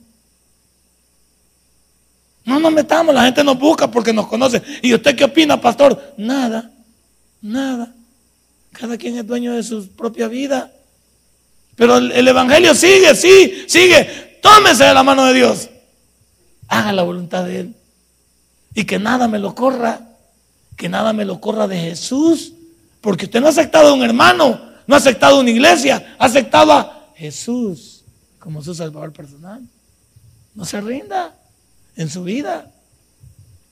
[2.46, 4.62] No nos metamos, la gente nos busca porque nos conoce.
[4.82, 6.14] ¿Y usted qué opina, pastor?
[6.18, 6.70] Nada,
[7.42, 7.94] nada.
[8.74, 10.72] Cada quien es dueño de su propia vida.
[11.76, 14.40] Pero el, Evangelio sigue, sí, sigue.
[14.42, 15.70] Tómese de la mano de Dios.
[16.74, 17.76] Haga la voluntad de Él.
[18.74, 20.02] Y que nada me lo corra.
[20.76, 22.54] Que nada me lo corra de Jesús.
[23.00, 26.26] Porque usted no ha aceptado a un hermano, no ha aceptado a una iglesia, ha
[26.26, 28.04] aceptado a Jesús
[28.40, 29.62] como su Salvador personal.
[30.56, 31.36] No se rinda
[31.96, 32.72] en su vida.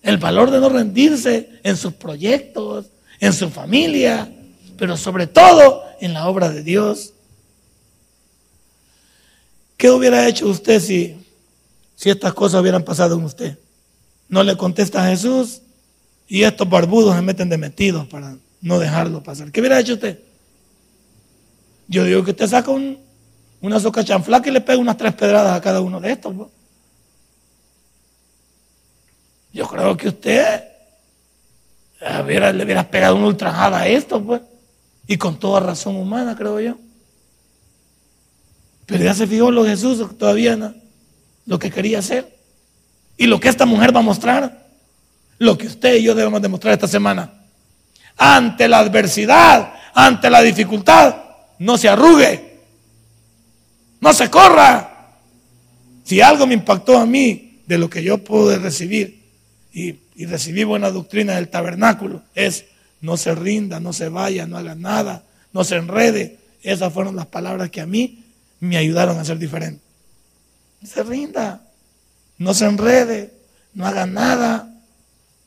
[0.03, 2.85] El valor de no rendirse en sus proyectos,
[3.19, 4.31] en su familia,
[4.77, 7.13] pero sobre todo en la obra de Dios.
[9.75, 11.20] ¿Qué hubiera hecho usted si,
[12.01, 13.59] si estas cosas hubieran pasado en usted?
[14.27, 15.61] No le contesta a Jesús
[16.27, 19.51] y estos barbudos se meten de metidos para no dejarlo pasar.
[19.51, 20.19] ¿Qué hubiera hecho usted?
[21.87, 25.61] Yo digo que usted saca una soca chanflaca y le pega unas tres pedradas a
[25.61, 26.33] cada uno de estos.
[26.33, 26.49] Pues.
[29.53, 30.63] Yo creo que usted
[31.99, 34.41] le hubiera pegado una ultrajada a esto, pues.
[35.05, 36.77] Y con toda razón humana, creo yo.
[38.87, 40.80] Pero ya se fijó lo Jesús todavía no,
[41.51, 42.33] lo que quería hacer.
[43.17, 44.69] Y lo que esta mujer va a mostrar,
[45.37, 47.29] lo que usted y yo debemos demostrar esta semana.
[48.15, 51.13] Ante la adversidad, ante la dificultad,
[51.59, 52.57] no se arrugue,
[53.99, 55.09] no se corra.
[56.05, 59.21] Si algo me impactó a mí de lo que yo pude recibir
[59.73, 62.63] y, recibí buena doctrina del tabernáculo, es
[63.01, 66.39] no se rinda, no se vaya, no haga nada, no se enrede.
[66.63, 68.23] Esas fueron las palabras que a mí
[68.61, 69.90] me ayudaron a ser diferente.
[70.83, 71.61] Se rinda,
[72.37, 73.33] no se enrede,
[73.73, 74.73] no haga nada,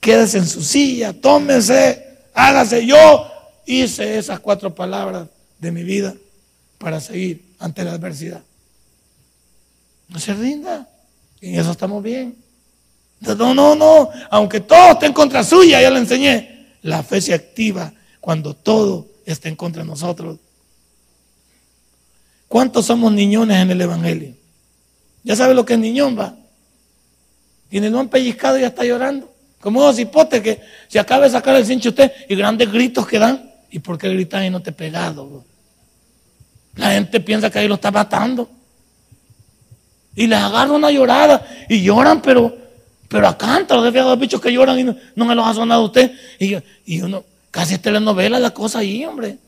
[0.01, 2.87] quédese en su silla, tómese, hágase.
[2.87, 3.31] Yo
[3.67, 6.15] hice esas cuatro palabras de mi vida
[6.79, 8.43] para seguir ante la adversidad.
[10.09, 10.89] No se rinda,
[11.41, 12.37] en eso estamos bien.
[13.21, 17.33] No, no, no, aunque todo esté en contra suya, ya le enseñé, la fe se
[17.33, 20.39] activa cuando todo está en contra de nosotros.
[22.49, 24.35] ¿Cuántos somos niñones en el Evangelio?
[25.25, 26.37] ¿Ya sabe lo que es niñón, va?
[27.71, 29.33] Tiene el han pellizcado y ya está llorando.
[29.61, 33.19] Como dos hipotes que se acaba de sacar el cincho usted y grandes gritos que
[33.19, 33.51] dan.
[33.71, 35.43] ¿Y por qué gritan y no te pegado?
[36.77, 38.49] La gente piensa que ahí lo está matando.
[40.15, 42.57] Y les agarra una llorada y lloran, pero,
[43.09, 43.81] pero a canto.
[43.81, 46.13] Los bichos que lloran y no, me los ha sonado usted.
[46.39, 49.39] Y, y uno, casi es telenovela la cosa ahí, hombre.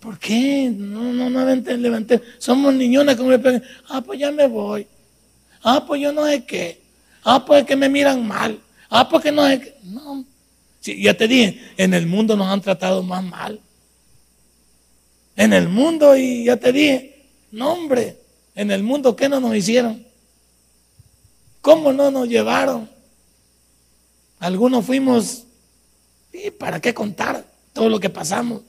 [0.00, 0.72] ¿Por qué?
[0.74, 2.22] No, no, no levanté.
[2.38, 3.62] Somos niñones que me pegan.
[3.88, 4.86] Ah, pues ya me voy.
[5.62, 6.80] Ah, pues yo no sé qué.
[7.22, 8.58] Ah, pues es que me miran mal.
[8.88, 9.76] Ah, pues que no sé qué.
[9.84, 10.24] No.
[10.80, 13.60] Sí, ya te dije, en el mundo nos han tratado más mal.
[15.36, 18.16] En el mundo, y ya te dije, no hombre,
[18.54, 20.06] en el mundo, ¿qué no nos hicieron?
[21.60, 22.88] ¿Cómo no nos llevaron?
[24.38, 25.44] Algunos fuimos,
[26.32, 28.62] ¿y para qué contar todo lo que pasamos?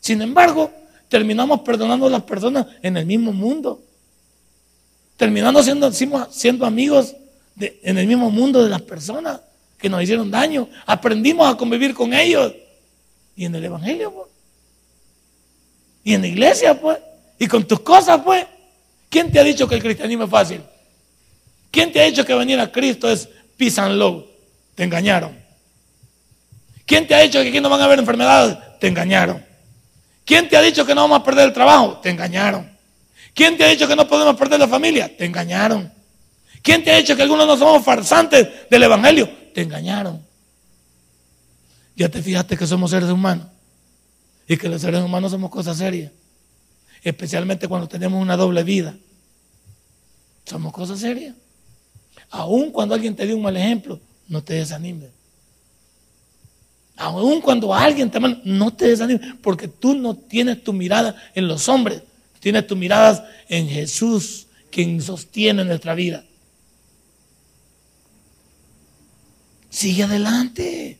[0.00, 0.70] Sin embargo,
[1.08, 3.82] terminamos perdonando a las personas en el mismo mundo.
[5.16, 7.14] Terminando siendo, siendo amigos
[7.58, 9.40] en el mismo mundo de las personas
[9.78, 10.68] que nos hicieron daño.
[10.86, 12.52] Aprendimos a convivir con ellos.
[13.36, 14.26] Y en el Evangelio, pues.
[16.04, 16.98] Y en la iglesia, pues.
[17.38, 18.46] Y con tus cosas, pues.
[19.08, 20.60] ¿Quién te ha dicho que el cristianismo es fácil?
[21.70, 24.24] ¿Quién te ha dicho que venir a Cristo es peace and love?
[24.74, 25.36] Te engañaron.
[26.86, 28.56] ¿Quién te ha dicho que aquí no van a haber enfermedades?
[28.80, 29.44] Te engañaron.
[30.28, 32.00] ¿Quién te ha dicho que no vamos a perder el trabajo?
[32.02, 32.70] Te engañaron.
[33.32, 35.16] ¿Quién te ha dicho que no podemos perder la familia?
[35.16, 35.90] Te engañaron.
[36.60, 39.26] ¿Quién te ha dicho que algunos no somos farsantes del Evangelio?
[39.54, 40.22] Te engañaron.
[41.96, 43.46] Ya te fijaste que somos seres humanos
[44.46, 46.12] y que los seres humanos somos cosas serias,
[47.02, 48.94] especialmente cuando tenemos una doble vida.
[50.44, 51.34] Somos cosas serias.
[52.28, 55.08] Aún cuando alguien te dio un mal ejemplo, no te desanimes.
[56.98, 61.46] Aún cuando alguien te manda, no te desanimes, porque tú no tienes tu mirada en
[61.46, 62.02] los hombres,
[62.40, 66.24] tienes tu mirada en Jesús, quien sostiene nuestra vida.
[69.70, 70.98] Sigue adelante,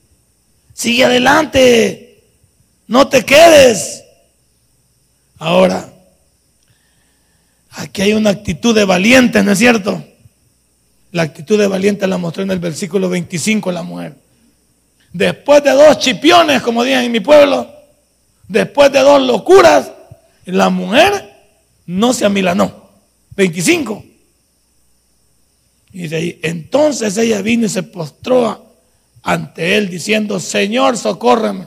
[0.73, 2.23] sigue adelante,
[2.87, 4.05] no te quedes.
[5.39, 5.93] Ahora,
[7.71, 10.05] aquí hay una actitud de valiente, ¿no es cierto?
[11.11, 14.28] La actitud de valiente la mostró en el versículo 25 la mujer.
[15.13, 17.69] Después de dos chipiones, como dicen en mi pueblo,
[18.47, 19.91] después de dos locuras,
[20.45, 21.35] la mujer
[21.87, 22.89] no se amilanó.
[23.37, 24.05] 25.
[25.93, 28.67] Y dice ahí, entonces ella vino y se postró
[29.23, 31.67] ante él diciendo, Señor, socórreme.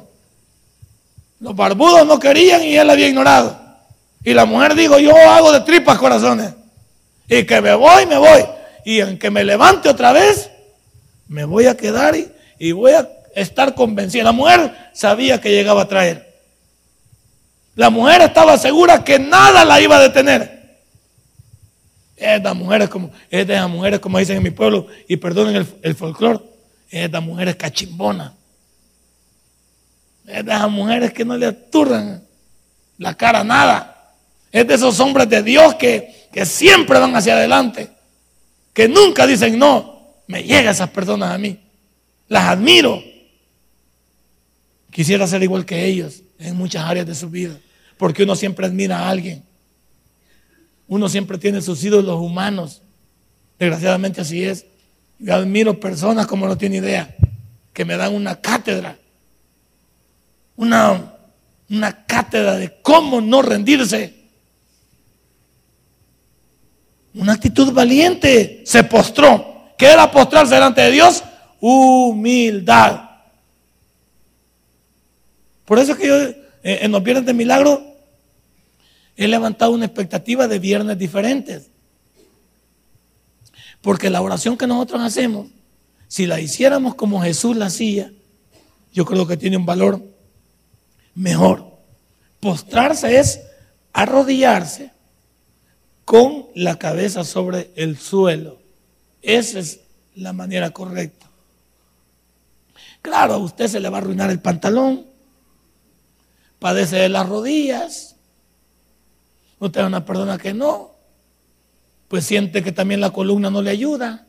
[1.40, 3.60] Los barbudos no querían y él la había ignorado.
[4.24, 6.54] Y la mujer dijo, yo hago de tripas corazones.
[7.28, 8.44] Y que me voy, me voy.
[8.86, 10.52] Y en que me levante otra vez,
[11.28, 12.16] me voy a quedar
[12.60, 14.24] y voy a estar convencida.
[14.24, 16.32] La mujer sabía que llegaba a traer.
[17.76, 20.80] La mujer estaba segura que nada la iba a detener.
[22.18, 26.40] Estas mujeres, como, estas mujeres, como dicen en mi pueblo, y perdonen el, el folclore,
[26.90, 28.34] estas mujeres cachimbonas.
[30.28, 32.24] Estas mujeres que no le aturran
[32.98, 34.14] la cara a nada.
[34.52, 37.90] Es de esos hombres de Dios que, que siempre van hacia adelante.
[38.74, 40.22] Que nunca dicen no.
[40.28, 41.60] Me llegan esas personas a mí.
[42.28, 43.02] Las admiro.
[44.92, 47.58] Quisiera ser igual que ellos en muchas áreas de su vida,
[47.98, 49.44] porque uno siempre admira a alguien.
[50.88, 52.82] Uno siempre tiene sus ídolos humanos.
[53.58, 54.66] Desgraciadamente así es.
[55.18, 57.16] Yo admiro personas como no tiene idea,
[57.72, 58.98] que me dan una cátedra,
[60.58, 61.14] una,
[61.70, 64.16] una cátedra de cómo no rendirse.
[67.14, 68.64] Una actitud valiente.
[68.66, 69.74] Se postró.
[69.78, 71.24] ¿Qué era postrarse delante de Dios?
[71.60, 73.11] Humildad.
[75.72, 77.82] Por eso es que yo, eh, en los viernes de milagro,
[79.16, 81.68] he levantado una expectativa de viernes diferentes.
[83.80, 85.48] Porque la oración que nosotros hacemos,
[86.10, 88.12] si la hiciéramos como Jesús la hacía,
[88.92, 90.04] yo creo que tiene un valor
[91.16, 91.66] mejor.
[92.42, 93.40] Postrarse es
[93.94, 94.92] arrodillarse
[96.04, 98.60] con la cabeza sobre el suelo.
[99.22, 99.80] Esa es
[100.16, 101.28] la manera correcta.
[103.02, 105.11] Claro, a usted se le va a arruinar el pantalón,
[106.62, 108.16] padece de las rodillas,
[109.58, 110.92] usted es una persona que no,
[112.08, 114.28] pues siente que también la columna no le ayuda,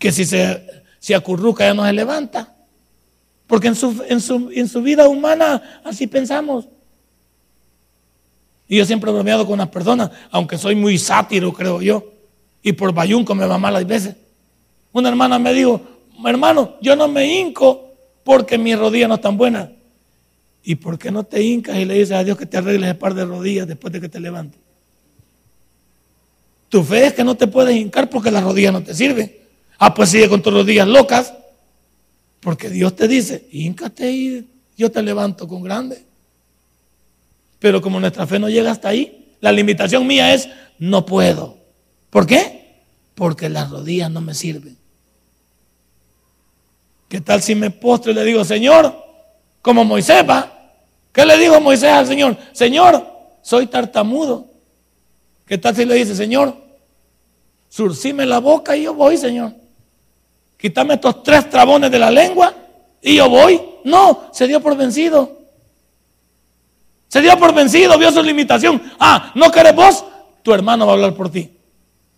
[0.00, 2.52] que si se, se acurruca ya no se levanta,
[3.46, 6.66] porque en su, en su, en su vida humana así pensamos.
[8.66, 12.04] Y yo siempre he bromeado con las personas, aunque soy muy sátiro, creo yo,
[12.64, 14.16] y por bayunco me va mal las veces.
[14.90, 15.80] Una hermana me dijo,
[16.26, 17.92] hermano, yo no me hinco
[18.24, 19.68] porque mis rodillas no están buenas.
[20.64, 22.96] ¿Y por qué no te hincas y le dices a Dios que te arregles el
[22.96, 24.60] par de rodillas después de que te levantes?
[26.68, 29.36] Tu fe es que no te puedes hincar porque las rodillas no te sirven.
[29.78, 31.34] Ah, pues sigue con tus rodillas locas.
[32.40, 36.04] Porque Dios te dice, híncate y yo te levanto con grande.
[37.58, 40.48] Pero como nuestra fe no llega hasta ahí, la limitación mía es,
[40.78, 41.58] no puedo.
[42.10, 42.82] ¿Por qué?
[43.14, 44.76] Porque las rodillas no me sirven.
[47.08, 48.96] ¿Qué tal si me postro y le digo, Señor,
[49.60, 50.51] como Moisés va?
[51.12, 52.36] ¿Qué le dijo Moisés al Señor?
[52.52, 53.06] Señor,
[53.42, 54.46] soy tartamudo.
[55.46, 56.56] ¿Qué tal si le dice, Señor,
[57.68, 59.52] surcime la boca y yo voy, Señor?
[60.56, 62.54] Quítame estos tres trabones de la lengua
[63.02, 63.60] y yo voy.
[63.84, 65.38] No, se dio por vencido.
[67.08, 68.80] Se dio por vencido, vio su limitación.
[68.98, 70.04] Ah, ¿no querés vos?
[70.42, 71.50] Tu hermano va a hablar por ti.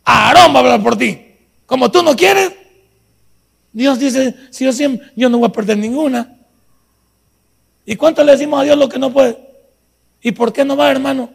[0.05, 1.20] Aarón va a hablar por ti.
[1.66, 2.53] Como tú no quieres,
[3.72, 6.34] Dios dice, si yo siempre, yo no voy a perder ninguna.
[7.87, 9.39] ¿Y cuánto le decimos a Dios lo que no puede?
[10.22, 11.30] ¿Y por qué no va, hermano?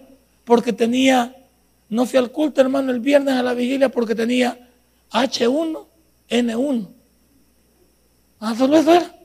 [0.46, 1.36] Porque tenía,
[1.90, 4.68] no fui al culto, hermano, el viernes a la vigilia porque tenía
[5.12, 5.86] H1,
[6.30, 6.88] N1.
[8.40, 9.16] Ah, solo eso era.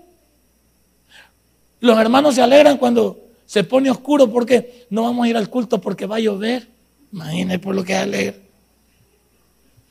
[1.81, 5.81] Los hermanos se alegran cuando se pone oscuro porque no vamos a ir al culto
[5.81, 6.69] porque va a llover.
[7.13, 8.43] Imagínense por lo que leer.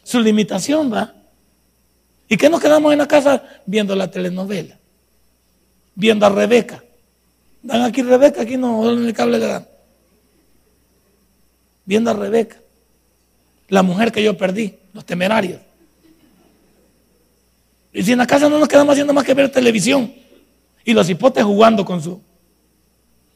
[0.04, 1.14] Su limitación va.
[2.28, 3.44] ¿Y qué nos quedamos en la casa?
[3.66, 4.78] Viendo la telenovela.
[5.96, 6.84] Viendo a Rebeca.
[7.64, 9.68] Dan aquí Rebeca, aquí no, en el cable le dan.
[11.86, 12.58] Viendo a Rebeca.
[13.70, 15.62] La mujer que yo perdí, los temerarios.
[17.94, 20.14] Y si en la casa no nos quedamos haciendo más que ver televisión.
[20.84, 22.22] Y los hipotes jugando con, su,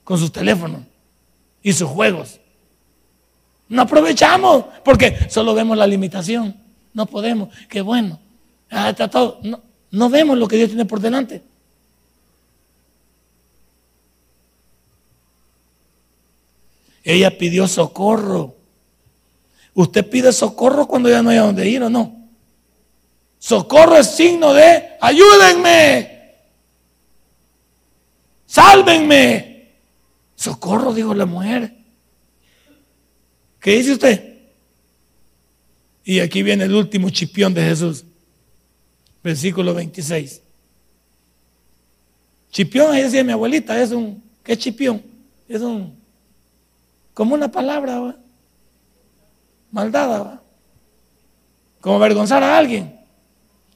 [0.04, 0.82] con sus teléfonos
[1.64, 2.40] y sus juegos.
[3.70, 6.56] No aprovechamos porque solo vemos la limitación.
[6.94, 7.50] No podemos.
[7.70, 8.20] Qué bueno.
[8.70, 8.94] Ah.
[9.44, 9.62] No,
[9.92, 11.42] no vemos lo que Dios tiene por delante.
[17.08, 18.54] Ella pidió socorro.
[19.74, 22.28] Usted pide socorro cuando ya no hay a dónde ir o no.
[23.40, 26.34] Socorro es signo de ayúdenme.
[28.46, 29.70] Sálvenme.
[30.36, 31.74] Socorro, dijo la mujer.
[33.62, 34.40] ¿Qué dice usted?
[36.04, 38.04] Y aquí viene el último chipión de Jesús
[39.24, 40.42] versículo 26.
[42.52, 45.02] Chipión, ahí decía mi abuelita, es un, ¿qué chipión?
[45.48, 45.96] Es un,
[47.18, 48.16] como una palabra,
[49.72, 50.40] maldada,
[51.82, 52.96] como avergonzar a alguien.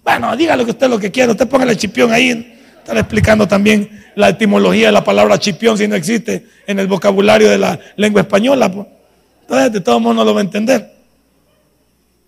[0.04, 4.30] Bueno, dígale que usted lo que quiera, usted póngale chipión ahí, está explicando también la
[4.30, 8.72] etimología de la palabra chipión si no existe en el vocabulario de la lengua española.
[9.42, 10.94] Entonces, de todo modo no lo va a entender,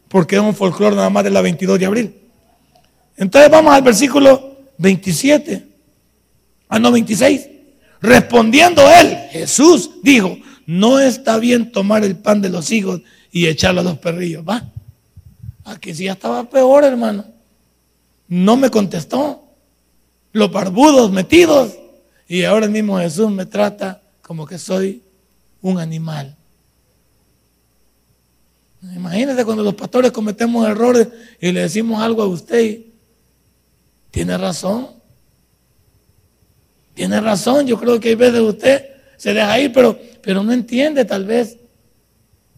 [0.08, 2.22] porque es un folclore nada más de la 22 de abril.
[3.18, 5.64] Entonces vamos al versículo 27.
[6.70, 7.50] Ah, no, 26.
[8.02, 13.02] Respondiendo él, Jesús dijo, no está bien tomar el pan de los hijos
[13.32, 14.48] y echarlo a los perrillos.
[14.48, 14.70] Va.
[15.66, 17.26] Aquí sí ya estaba peor, hermano.
[18.28, 19.44] No me contestó.
[20.32, 21.74] Los barbudos metidos.
[22.28, 25.04] Y ahora mismo Jesús me trata como que soy
[25.62, 26.36] un animal.
[28.96, 31.08] Imagínese cuando los pastores cometemos errores
[31.40, 32.82] y le decimos algo a usted
[34.14, 34.90] tiene razón.
[36.94, 37.66] Tiene razón.
[37.66, 38.93] Yo creo que hay veces usted
[39.24, 41.56] se deja ir, pero, pero no entiende tal vez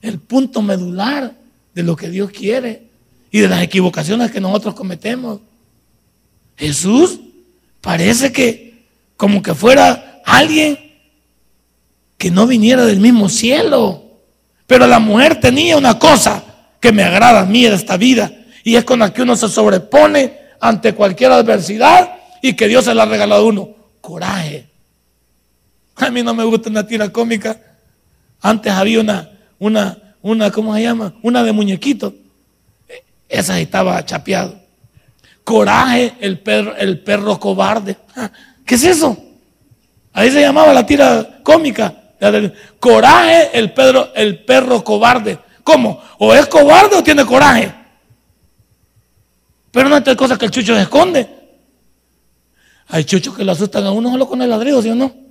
[0.01, 1.31] el punto medular
[1.75, 2.87] de lo que Dios quiere
[3.29, 5.41] y de las equivocaciones que nosotros cometemos.
[6.57, 7.19] Jesús
[7.81, 10.79] parece que como que fuera alguien
[12.17, 14.01] que no viniera del mismo cielo.
[14.65, 16.43] Pero la mujer tenía una cosa
[16.79, 18.31] que me agrada a mí de esta vida
[18.63, 22.95] y es con la que uno se sobrepone ante cualquier adversidad y que Dios se
[22.95, 23.69] la ha regalado a uno.
[24.01, 24.74] Coraje.
[25.95, 27.59] A mí no me gusta una tira cómica.
[28.41, 29.29] Antes había una,
[29.59, 31.13] una, una, ¿cómo se llama?
[31.21, 32.13] Una de muñequitos.
[33.29, 34.59] Esa estaba chapeado.
[35.43, 37.97] Coraje, el perro, el perro cobarde.
[38.15, 38.31] Ah,
[38.65, 39.17] ¿Qué es eso?
[40.13, 41.93] Ahí se llamaba la tira cómica.
[42.79, 45.39] Coraje, el perro, el perro cobarde.
[45.63, 46.01] ¿Cómo?
[46.19, 47.73] ¿O es cobarde o tiene coraje?
[49.71, 51.29] Pero no es cosa que el chucho se esconde.
[52.87, 55.24] Hay chuchos que lo asustan a uno solo con el ladrido, ¿sí o no?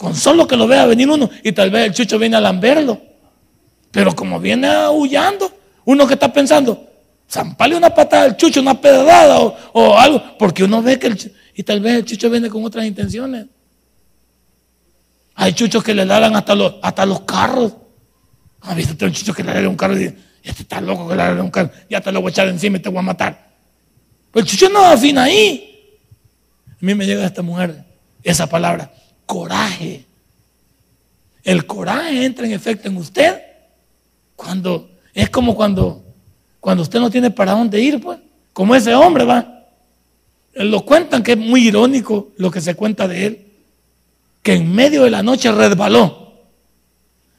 [0.00, 2.98] Con solo que lo vea venir uno y tal vez el chucho viene a lamberlo.
[3.90, 5.52] Pero como viene aullando,
[5.84, 6.88] uno que está pensando,
[7.30, 11.62] zampale una patada al chucho, una pedrada o, algo, porque uno ve que el y
[11.64, 13.44] tal vez el chucho viene con otras intenciones.
[15.34, 17.74] Hay chuchos que le ladran hasta los, hasta los carros.
[18.62, 21.14] ¿Has visto un chucho que le ladra un carro y dice, este está loco que
[21.14, 21.72] le ladra un carro?
[21.90, 23.50] Ya te lo voy a echar encima y te voy a matar.
[24.32, 25.98] Pero el chucho no afina ahí.
[26.70, 27.84] A mí me llega esta mujer
[28.22, 28.90] esa palabra,
[29.30, 30.04] coraje.
[31.44, 33.40] El coraje entra en efecto en usted
[34.34, 36.02] cuando es como cuando
[36.58, 38.18] cuando usted no tiene para dónde ir, pues,
[38.52, 39.68] como ese hombre va.
[40.54, 43.46] Lo cuentan que es muy irónico lo que se cuenta de él,
[44.42, 46.34] que en medio de la noche resbaló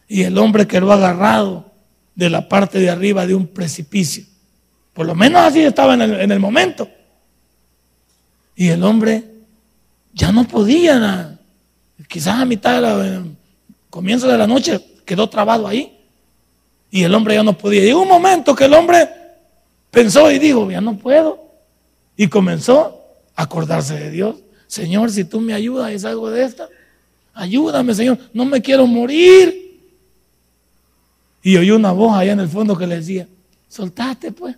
[0.07, 1.71] y el hombre quedó agarrado
[2.15, 4.23] de la parte de arriba de un precipicio.
[4.93, 6.87] Por lo menos así estaba en el, momento.
[8.55, 9.25] Y el hombre
[10.13, 11.37] ya no podía,
[12.07, 13.35] quizás a mitad del
[13.89, 15.97] comienzo de la noche quedó trabado ahí.
[16.89, 17.81] Y el hombre ya no podía.
[17.81, 19.09] Llegó un momento que el hombre
[19.89, 21.39] pensó y dijo, ya no puedo.
[22.17, 23.01] Y comenzó
[23.35, 24.35] a acordarse de Dios.
[24.67, 26.67] Señor, si tú me ayudas, es algo de esta.
[27.33, 29.79] Ayúdame, Señor, no me quiero morir.
[31.43, 33.27] Y oyó una voz allá en el fondo que le decía,
[33.67, 34.55] soltate pues.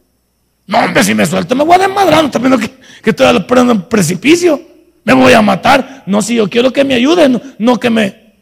[0.66, 2.24] No, hombre, si me suelto me voy a desmadrar.
[2.24, 2.70] No que,
[3.02, 3.28] que estoy
[3.60, 4.73] un precipicio.
[5.04, 6.04] Me voy a matar.
[6.06, 8.34] No, si yo quiero que me ayudes, no, que, me,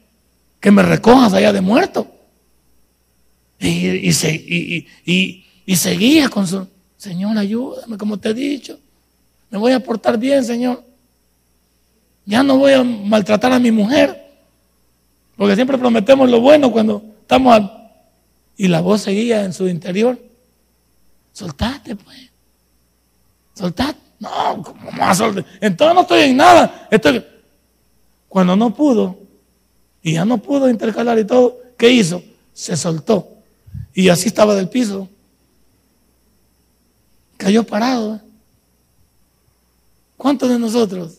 [0.60, 2.08] que me recojas allá de muerto.
[3.60, 8.80] Y, y, y, seguía con su, Señor, ayúdame, como te he dicho.
[9.50, 10.84] Me voy a portar bien, Señor.
[12.26, 14.18] Ya no voy a maltratar a mi mujer.
[15.36, 17.60] Porque siempre prometemos lo bueno cuando estamos...
[18.58, 20.20] Y la voz seguía en su interior.
[21.34, 22.30] Soltate, pues.
[23.56, 24.11] Soltate.
[24.22, 25.20] No, ¿cómo más
[25.60, 26.88] Entonces no estoy en nada.
[26.92, 27.26] Estoy...
[28.30, 29.18] Cuando no pudo,
[30.04, 32.24] y ya no pudo intercalar y todo, ¿qué hizo?
[32.54, 33.28] Se soltó.
[33.94, 35.10] Y así estaba del piso.
[37.36, 38.22] Cayó parado.
[40.16, 41.18] ¿Cuántos de nosotros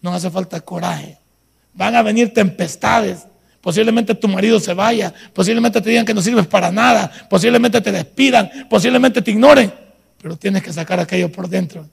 [0.00, 1.18] nos hace falta coraje?
[1.74, 3.26] Van a venir tempestades.
[3.60, 7.92] Posiblemente tu marido se vaya, posiblemente te digan que no sirves para nada, posiblemente te
[7.92, 9.72] despidan, posiblemente te ignoren,
[10.20, 11.86] pero tienes que sacar aquello por dentro.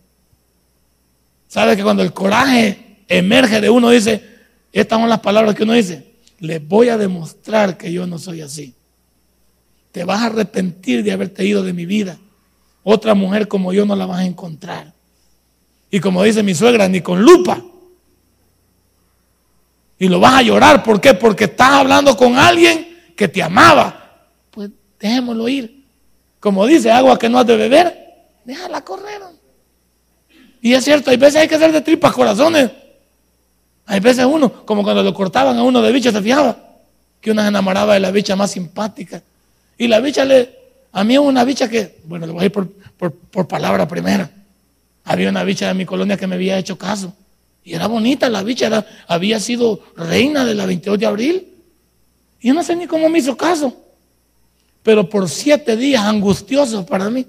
[1.50, 4.24] ¿Sabes que cuando el coraje emerge de uno, dice,
[4.72, 8.42] estas son las palabras que uno dice, les voy a demostrar que yo no soy
[8.42, 8.76] así.
[9.92, 12.20] Te vas a arrepentir de haberte ido de mi vida.
[12.84, 14.94] Otra mujer como yo no la vas a encontrar.
[15.90, 17.60] Y como dice mi suegra, ni con lupa.
[19.98, 20.84] Y lo vas a llorar.
[20.84, 21.16] ¿Por qué?
[21.16, 24.28] Porque estás hablando con alguien que te amaba.
[24.52, 24.70] Pues
[25.00, 25.84] dejémoslo ir.
[26.40, 29.39] Como dice, agua que no has de beber, déjala correr.
[30.62, 32.70] Y es cierto, hay veces hay que hacer de tripas corazones.
[33.86, 36.70] Hay veces uno, como cuando lo cortaban a uno de bicha, se fijaba
[37.22, 39.22] que uno se enamoraba de la bicha más simpática.
[39.78, 40.58] Y la bicha le,
[40.92, 44.30] a mí una bicha que, bueno, le voy a ir por, palabra primera.
[45.06, 47.14] Había una bicha de mi colonia que me había hecho caso.
[47.64, 51.48] Y era bonita la bicha, era, había sido reina de la 22 de abril.
[52.42, 53.76] Y yo no sé ni cómo me hizo caso.
[54.84, 57.26] Pero por siete días angustiosos para mí.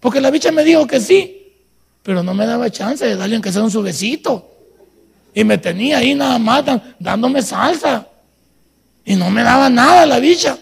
[0.00, 1.37] Porque la bicha me dijo que sí,
[2.08, 4.50] pero no me daba chance de darle aunque sea un su besito.
[5.34, 6.64] Y me tenía ahí nada más
[6.98, 8.08] dándome salsa.
[9.04, 10.56] Y no me daba nada la bicha.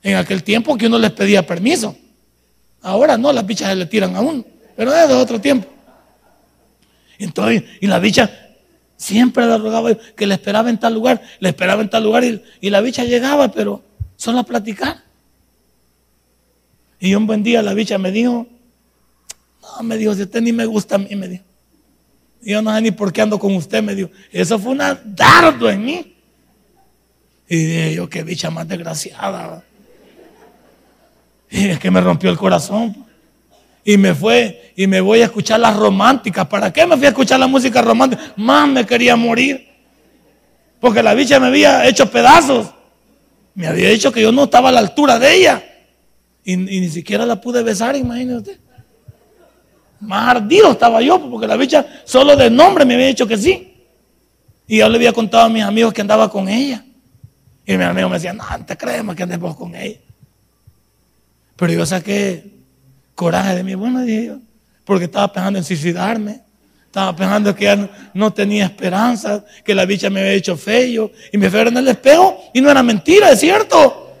[0.00, 1.96] En aquel tiempo que uno les pedía permiso.
[2.82, 4.44] Ahora no, las bichas se le tiran a uno.
[4.76, 5.66] Pero es de otro tiempo.
[7.18, 8.30] Entonces, y la bicha
[8.96, 12.70] siempre le rogaba que le esperaba en tal lugar, le esperaba en tal lugar y,
[12.70, 13.82] la bicha llegaba, pero
[14.14, 15.02] solo a platicar.
[17.00, 18.46] Y un buen día la bicha me dijo,
[19.76, 21.44] no, me dijo, si usted ni me gusta a mí, me dijo.
[22.42, 24.10] Y yo no sé ni por qué ando con usted, me dijo.
[24.30, 26.16] Eso fue una dardo en mí.
[27.48, 29.62] Y dije yo, qué bicha más desgraciada.
[31.50, 33.04] Y es que me rompió el corazón.
[33.84, 36.46] Y me fue, y me voy a escuchar las románticas.
[36.46, 38.32] ¿Para qué me fui a escuchar la música romántica?
[38.36, 39.68] Más me quería morir.
[40.80, 42.68] Porque la bicha me había hecho pedazos.
[43.54, 45.64] Me había dicho que yo no estaba a la altura de ella.
[46.44, 48.65] Y, ni siquiera la pude besar, imagínate
[50.00, 53.74] Más ardido estaba yo, porque la bicha solo de nombre me había dicho que sí.
[54.66, 56.84] Y yo le había contado a mis amigos que andaba con ella.
[57.64, 59.98] Y mi amigo me decía, no, te creemos que andes vos con ella.
[61.56, 62.44] Pero yo saqué
[63.14, 64.38] coraje de mí, bueno, dije yo,
[64.84, 66.40] porque estaba pensando en suicidarme.
[66.86, 71.10] Estaba pensando que no tenía esperanza, que la bicha me había hecho feo.
[71.32, 74.14] Y me fui en el espejo y no era mentira, es cierto.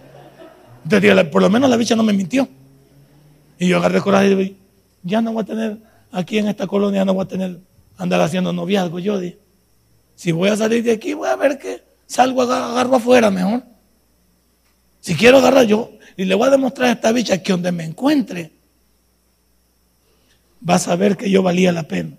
[0.84, 2.48] Entonces, por lo menos la bicha no me mintió.
[3.58, 4.56] Y yo agarré coraje y dije,
[5.06, 5.78] ya no voy a tener,
[6.10, 7.60] aquí en esta colonia no voy a tener,
[7.96, 8.98] andar haciendo noviazgo.
[8.98, 9.38] Yo dije,
[10.16, 13.62] si voy a salir de aquí, voy a ver que salgo, agarro afuera mejor.
[15.00, 17.84] Si quiero agarrar yo, y le voy a demostrar a esta bicha que donde me
[17.84, 18.50] encuentre,
[20.60, 22.16] vas a ver que yo valía la pena.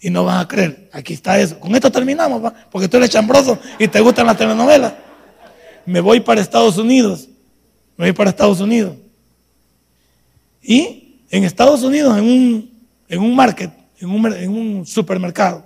[0.00, 0.88] Y no vas a creer.
[0.92, 1.58] Aquí está eso.
[1.58, 4.94] Con esto terminamos, porque tú eres chambroso y te gustan las telenovelas.
[5.84, 7.28] Me voy para Estados Unidos.
[7.96, 8.96] Me voy para Estados Unidos.
[10.62, 10.99] Y
[11.30, 12.70] en Estados Unidos, en un,
[13.08, 15.64] en un market, en un, supermercado,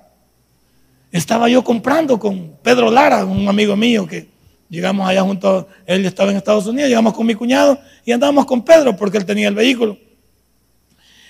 [1.11, 4.29] estaba yo comprando con Pedro Lara, un amigo mío que
[4.69, 8.63] llegamos allá junto, él estaba en Estados Unidos, llegamos con mi cuñado y andábamos con
[8.65, 9.97] Pedro porque él tenía el vehículo.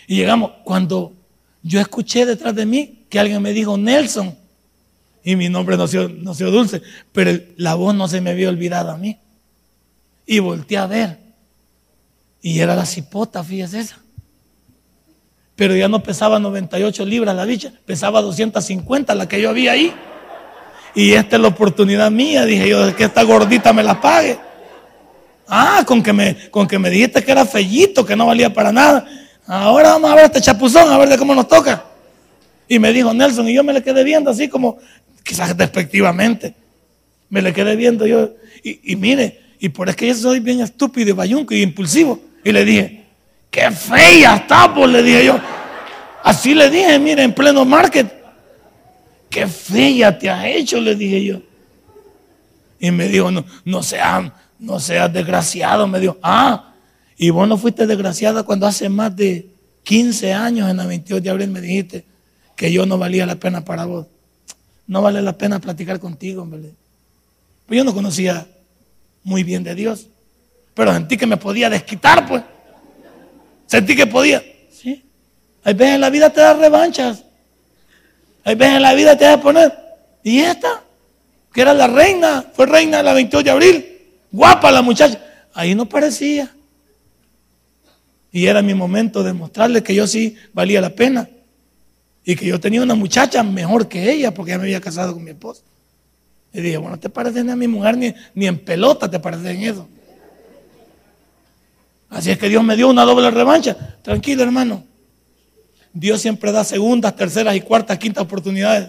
[0.06, 1.12] Y llegamos, cuando
[1.62, 4.36] yo escuché detrás de mí que alguien me dijo Nelson,
[5.22, 6.82] y mi nombre no se, no dulce,
[7.12, 9.16] pero la voz no se me había olvidado a mí.
[10.26, 11.18] Y volteé a ver.
[12.42, 14.03] Y era la cipota, fíjese esa.
[15.56, 19.92] Pero ya no pesaba 98 libras la bicha, pesaba 250 la que yo había ahí.
[20.94, 24.38] Y esta es la oportunidad mía, dije yo, que esta gordita me la pague.
[25.48, 28.72] Ah, con que me, con que me dijiste que era fellito, que no valía para
[28.72, 29.06] nada.
[29.46, 31.84] Ahora vamos a ver este chapuzón, a ver de cómo nos toca.
[32.66, 34.78] Y me dijo Nelson, y yo me le quedé viendo así como,
[35.22, 36.54] quizás despectivamente.
[37.28, 38.30] Me le quedé viendo yo.
[38.62, 42.20] Y, mire, y por es que yo soy bien estúpido y bayunco y impulsivo.
[42.42, 43.03] Y le dije,
[43.54, 45.38] qué fea está, pues le dije yo.
[46.24, 48.12] Así le dije, mire, en pleno market.
[49.30, 51.40] Qué fea te has hecho, le dije yo.
[52.80, 55.86] Y me dijo, no, no seas, no seas desgraciado.
[55.86, 56.72] Me dijo, ah,
[57.16, 59.48] y vos no fuiste desgraciada cuando hace más de
[59.84, 62.04] 15 años, en la 22 de abril, me dijiste
[62.56, 64.06] que yo no valía la pena para vos.
[64.88, 66.72] No vale la pena platicar contigo, hombre.
[67.66, 68.48] Pues yo no conocía
[69.22, 70.08] muy bien de Dios.
[70.74, 72.42] Pero sentí que me podía desquitar, pues.
[73.66, 74.42] Sentí que podía.
[74.70, 75.04] Sí.
[75.62, 77.24] Hay veces en la vida te da revanchas.
[78.44, 79.72] Hay veces en la vida te da poner.
[80.22, 80.82] ¿Y esta?
[81.52, 82.44] Que era la reina.
[82.54, 83.98] Fue reina la 22 de abril.
[84.30, 85.20] Guapa la muchacha.
[85.54, 86.54] Ahí no parecía.
[88.32, 91.28] Y era mi momento de mostrarle que yo sí valía la pena.
[92.24, 95.22] Y que yo tenía una muchacha mejor que ella porque ya me había casado con
[95.22, 95.62] mi esposa.
[96.52, 99.50] Y dije, bueno, te parece ni a mi mujer ni, ni en pelota te parece
[99.50, 99.88] en eso.
[102.14, 103.76] Así es que Dios me dio una doble revancha.
[104.00, 104.84] Tranquilo, hermano.
[105.92, 108.88] Dios siempre da segundas, terceras y cuartas, quintas oportunidades.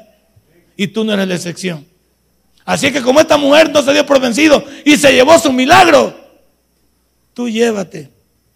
[0.77, 1.85] Y tú no eres la excepción.
[2.65, 5.51] Así es que como esta mujer no se dio por vencido y se llevó su
[5.51, 6.15] milagro,
[7.33, 8.11] tú llévate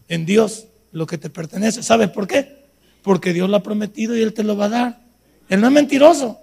[0.08, 1.82] en Dios lo que te pertenece.
[1.82, 2.66] ¿Sabes por qué?
[3.02, 5.00] Porque Dios lo ha prometido y Él te lo va a dar.
[5.50, 6.40] Él no es mentiroso.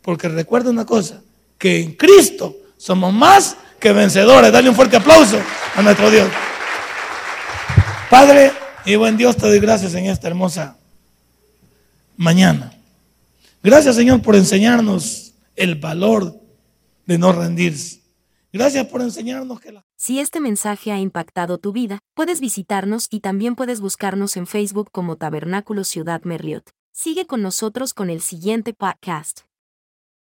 [0.00, 1.20] Porque recuerda una cosa,
[1.58, 4.50] que en Cristo somos más que vencedores.
[4.50, 5.38] Dale un fuerte aplauso
[5.76, 6.28] a nuestro Dios.
[8.12, 8.52] Padre
[8.84, 10.76] y buen Dios, te doy gracias en esta hermosa
[12.18, 12.70] mañana.
[13.62, 16.38] Gracias Señor por enseñarnos el valor
[17.06, 18.02] de no rendirse.
[18.52, 19.86] Gracias por enseñarnos que la...
[19.96, 24.90] Si este mensaje ha impactado tu vida, puedes visitarnos y también puedes buscarnos en Facebook
[24.92, 26.68] como Tabernáculo Ciudad Merliot.
[26.92, 29.46] Sigue con nosotros con el siguiente podcast.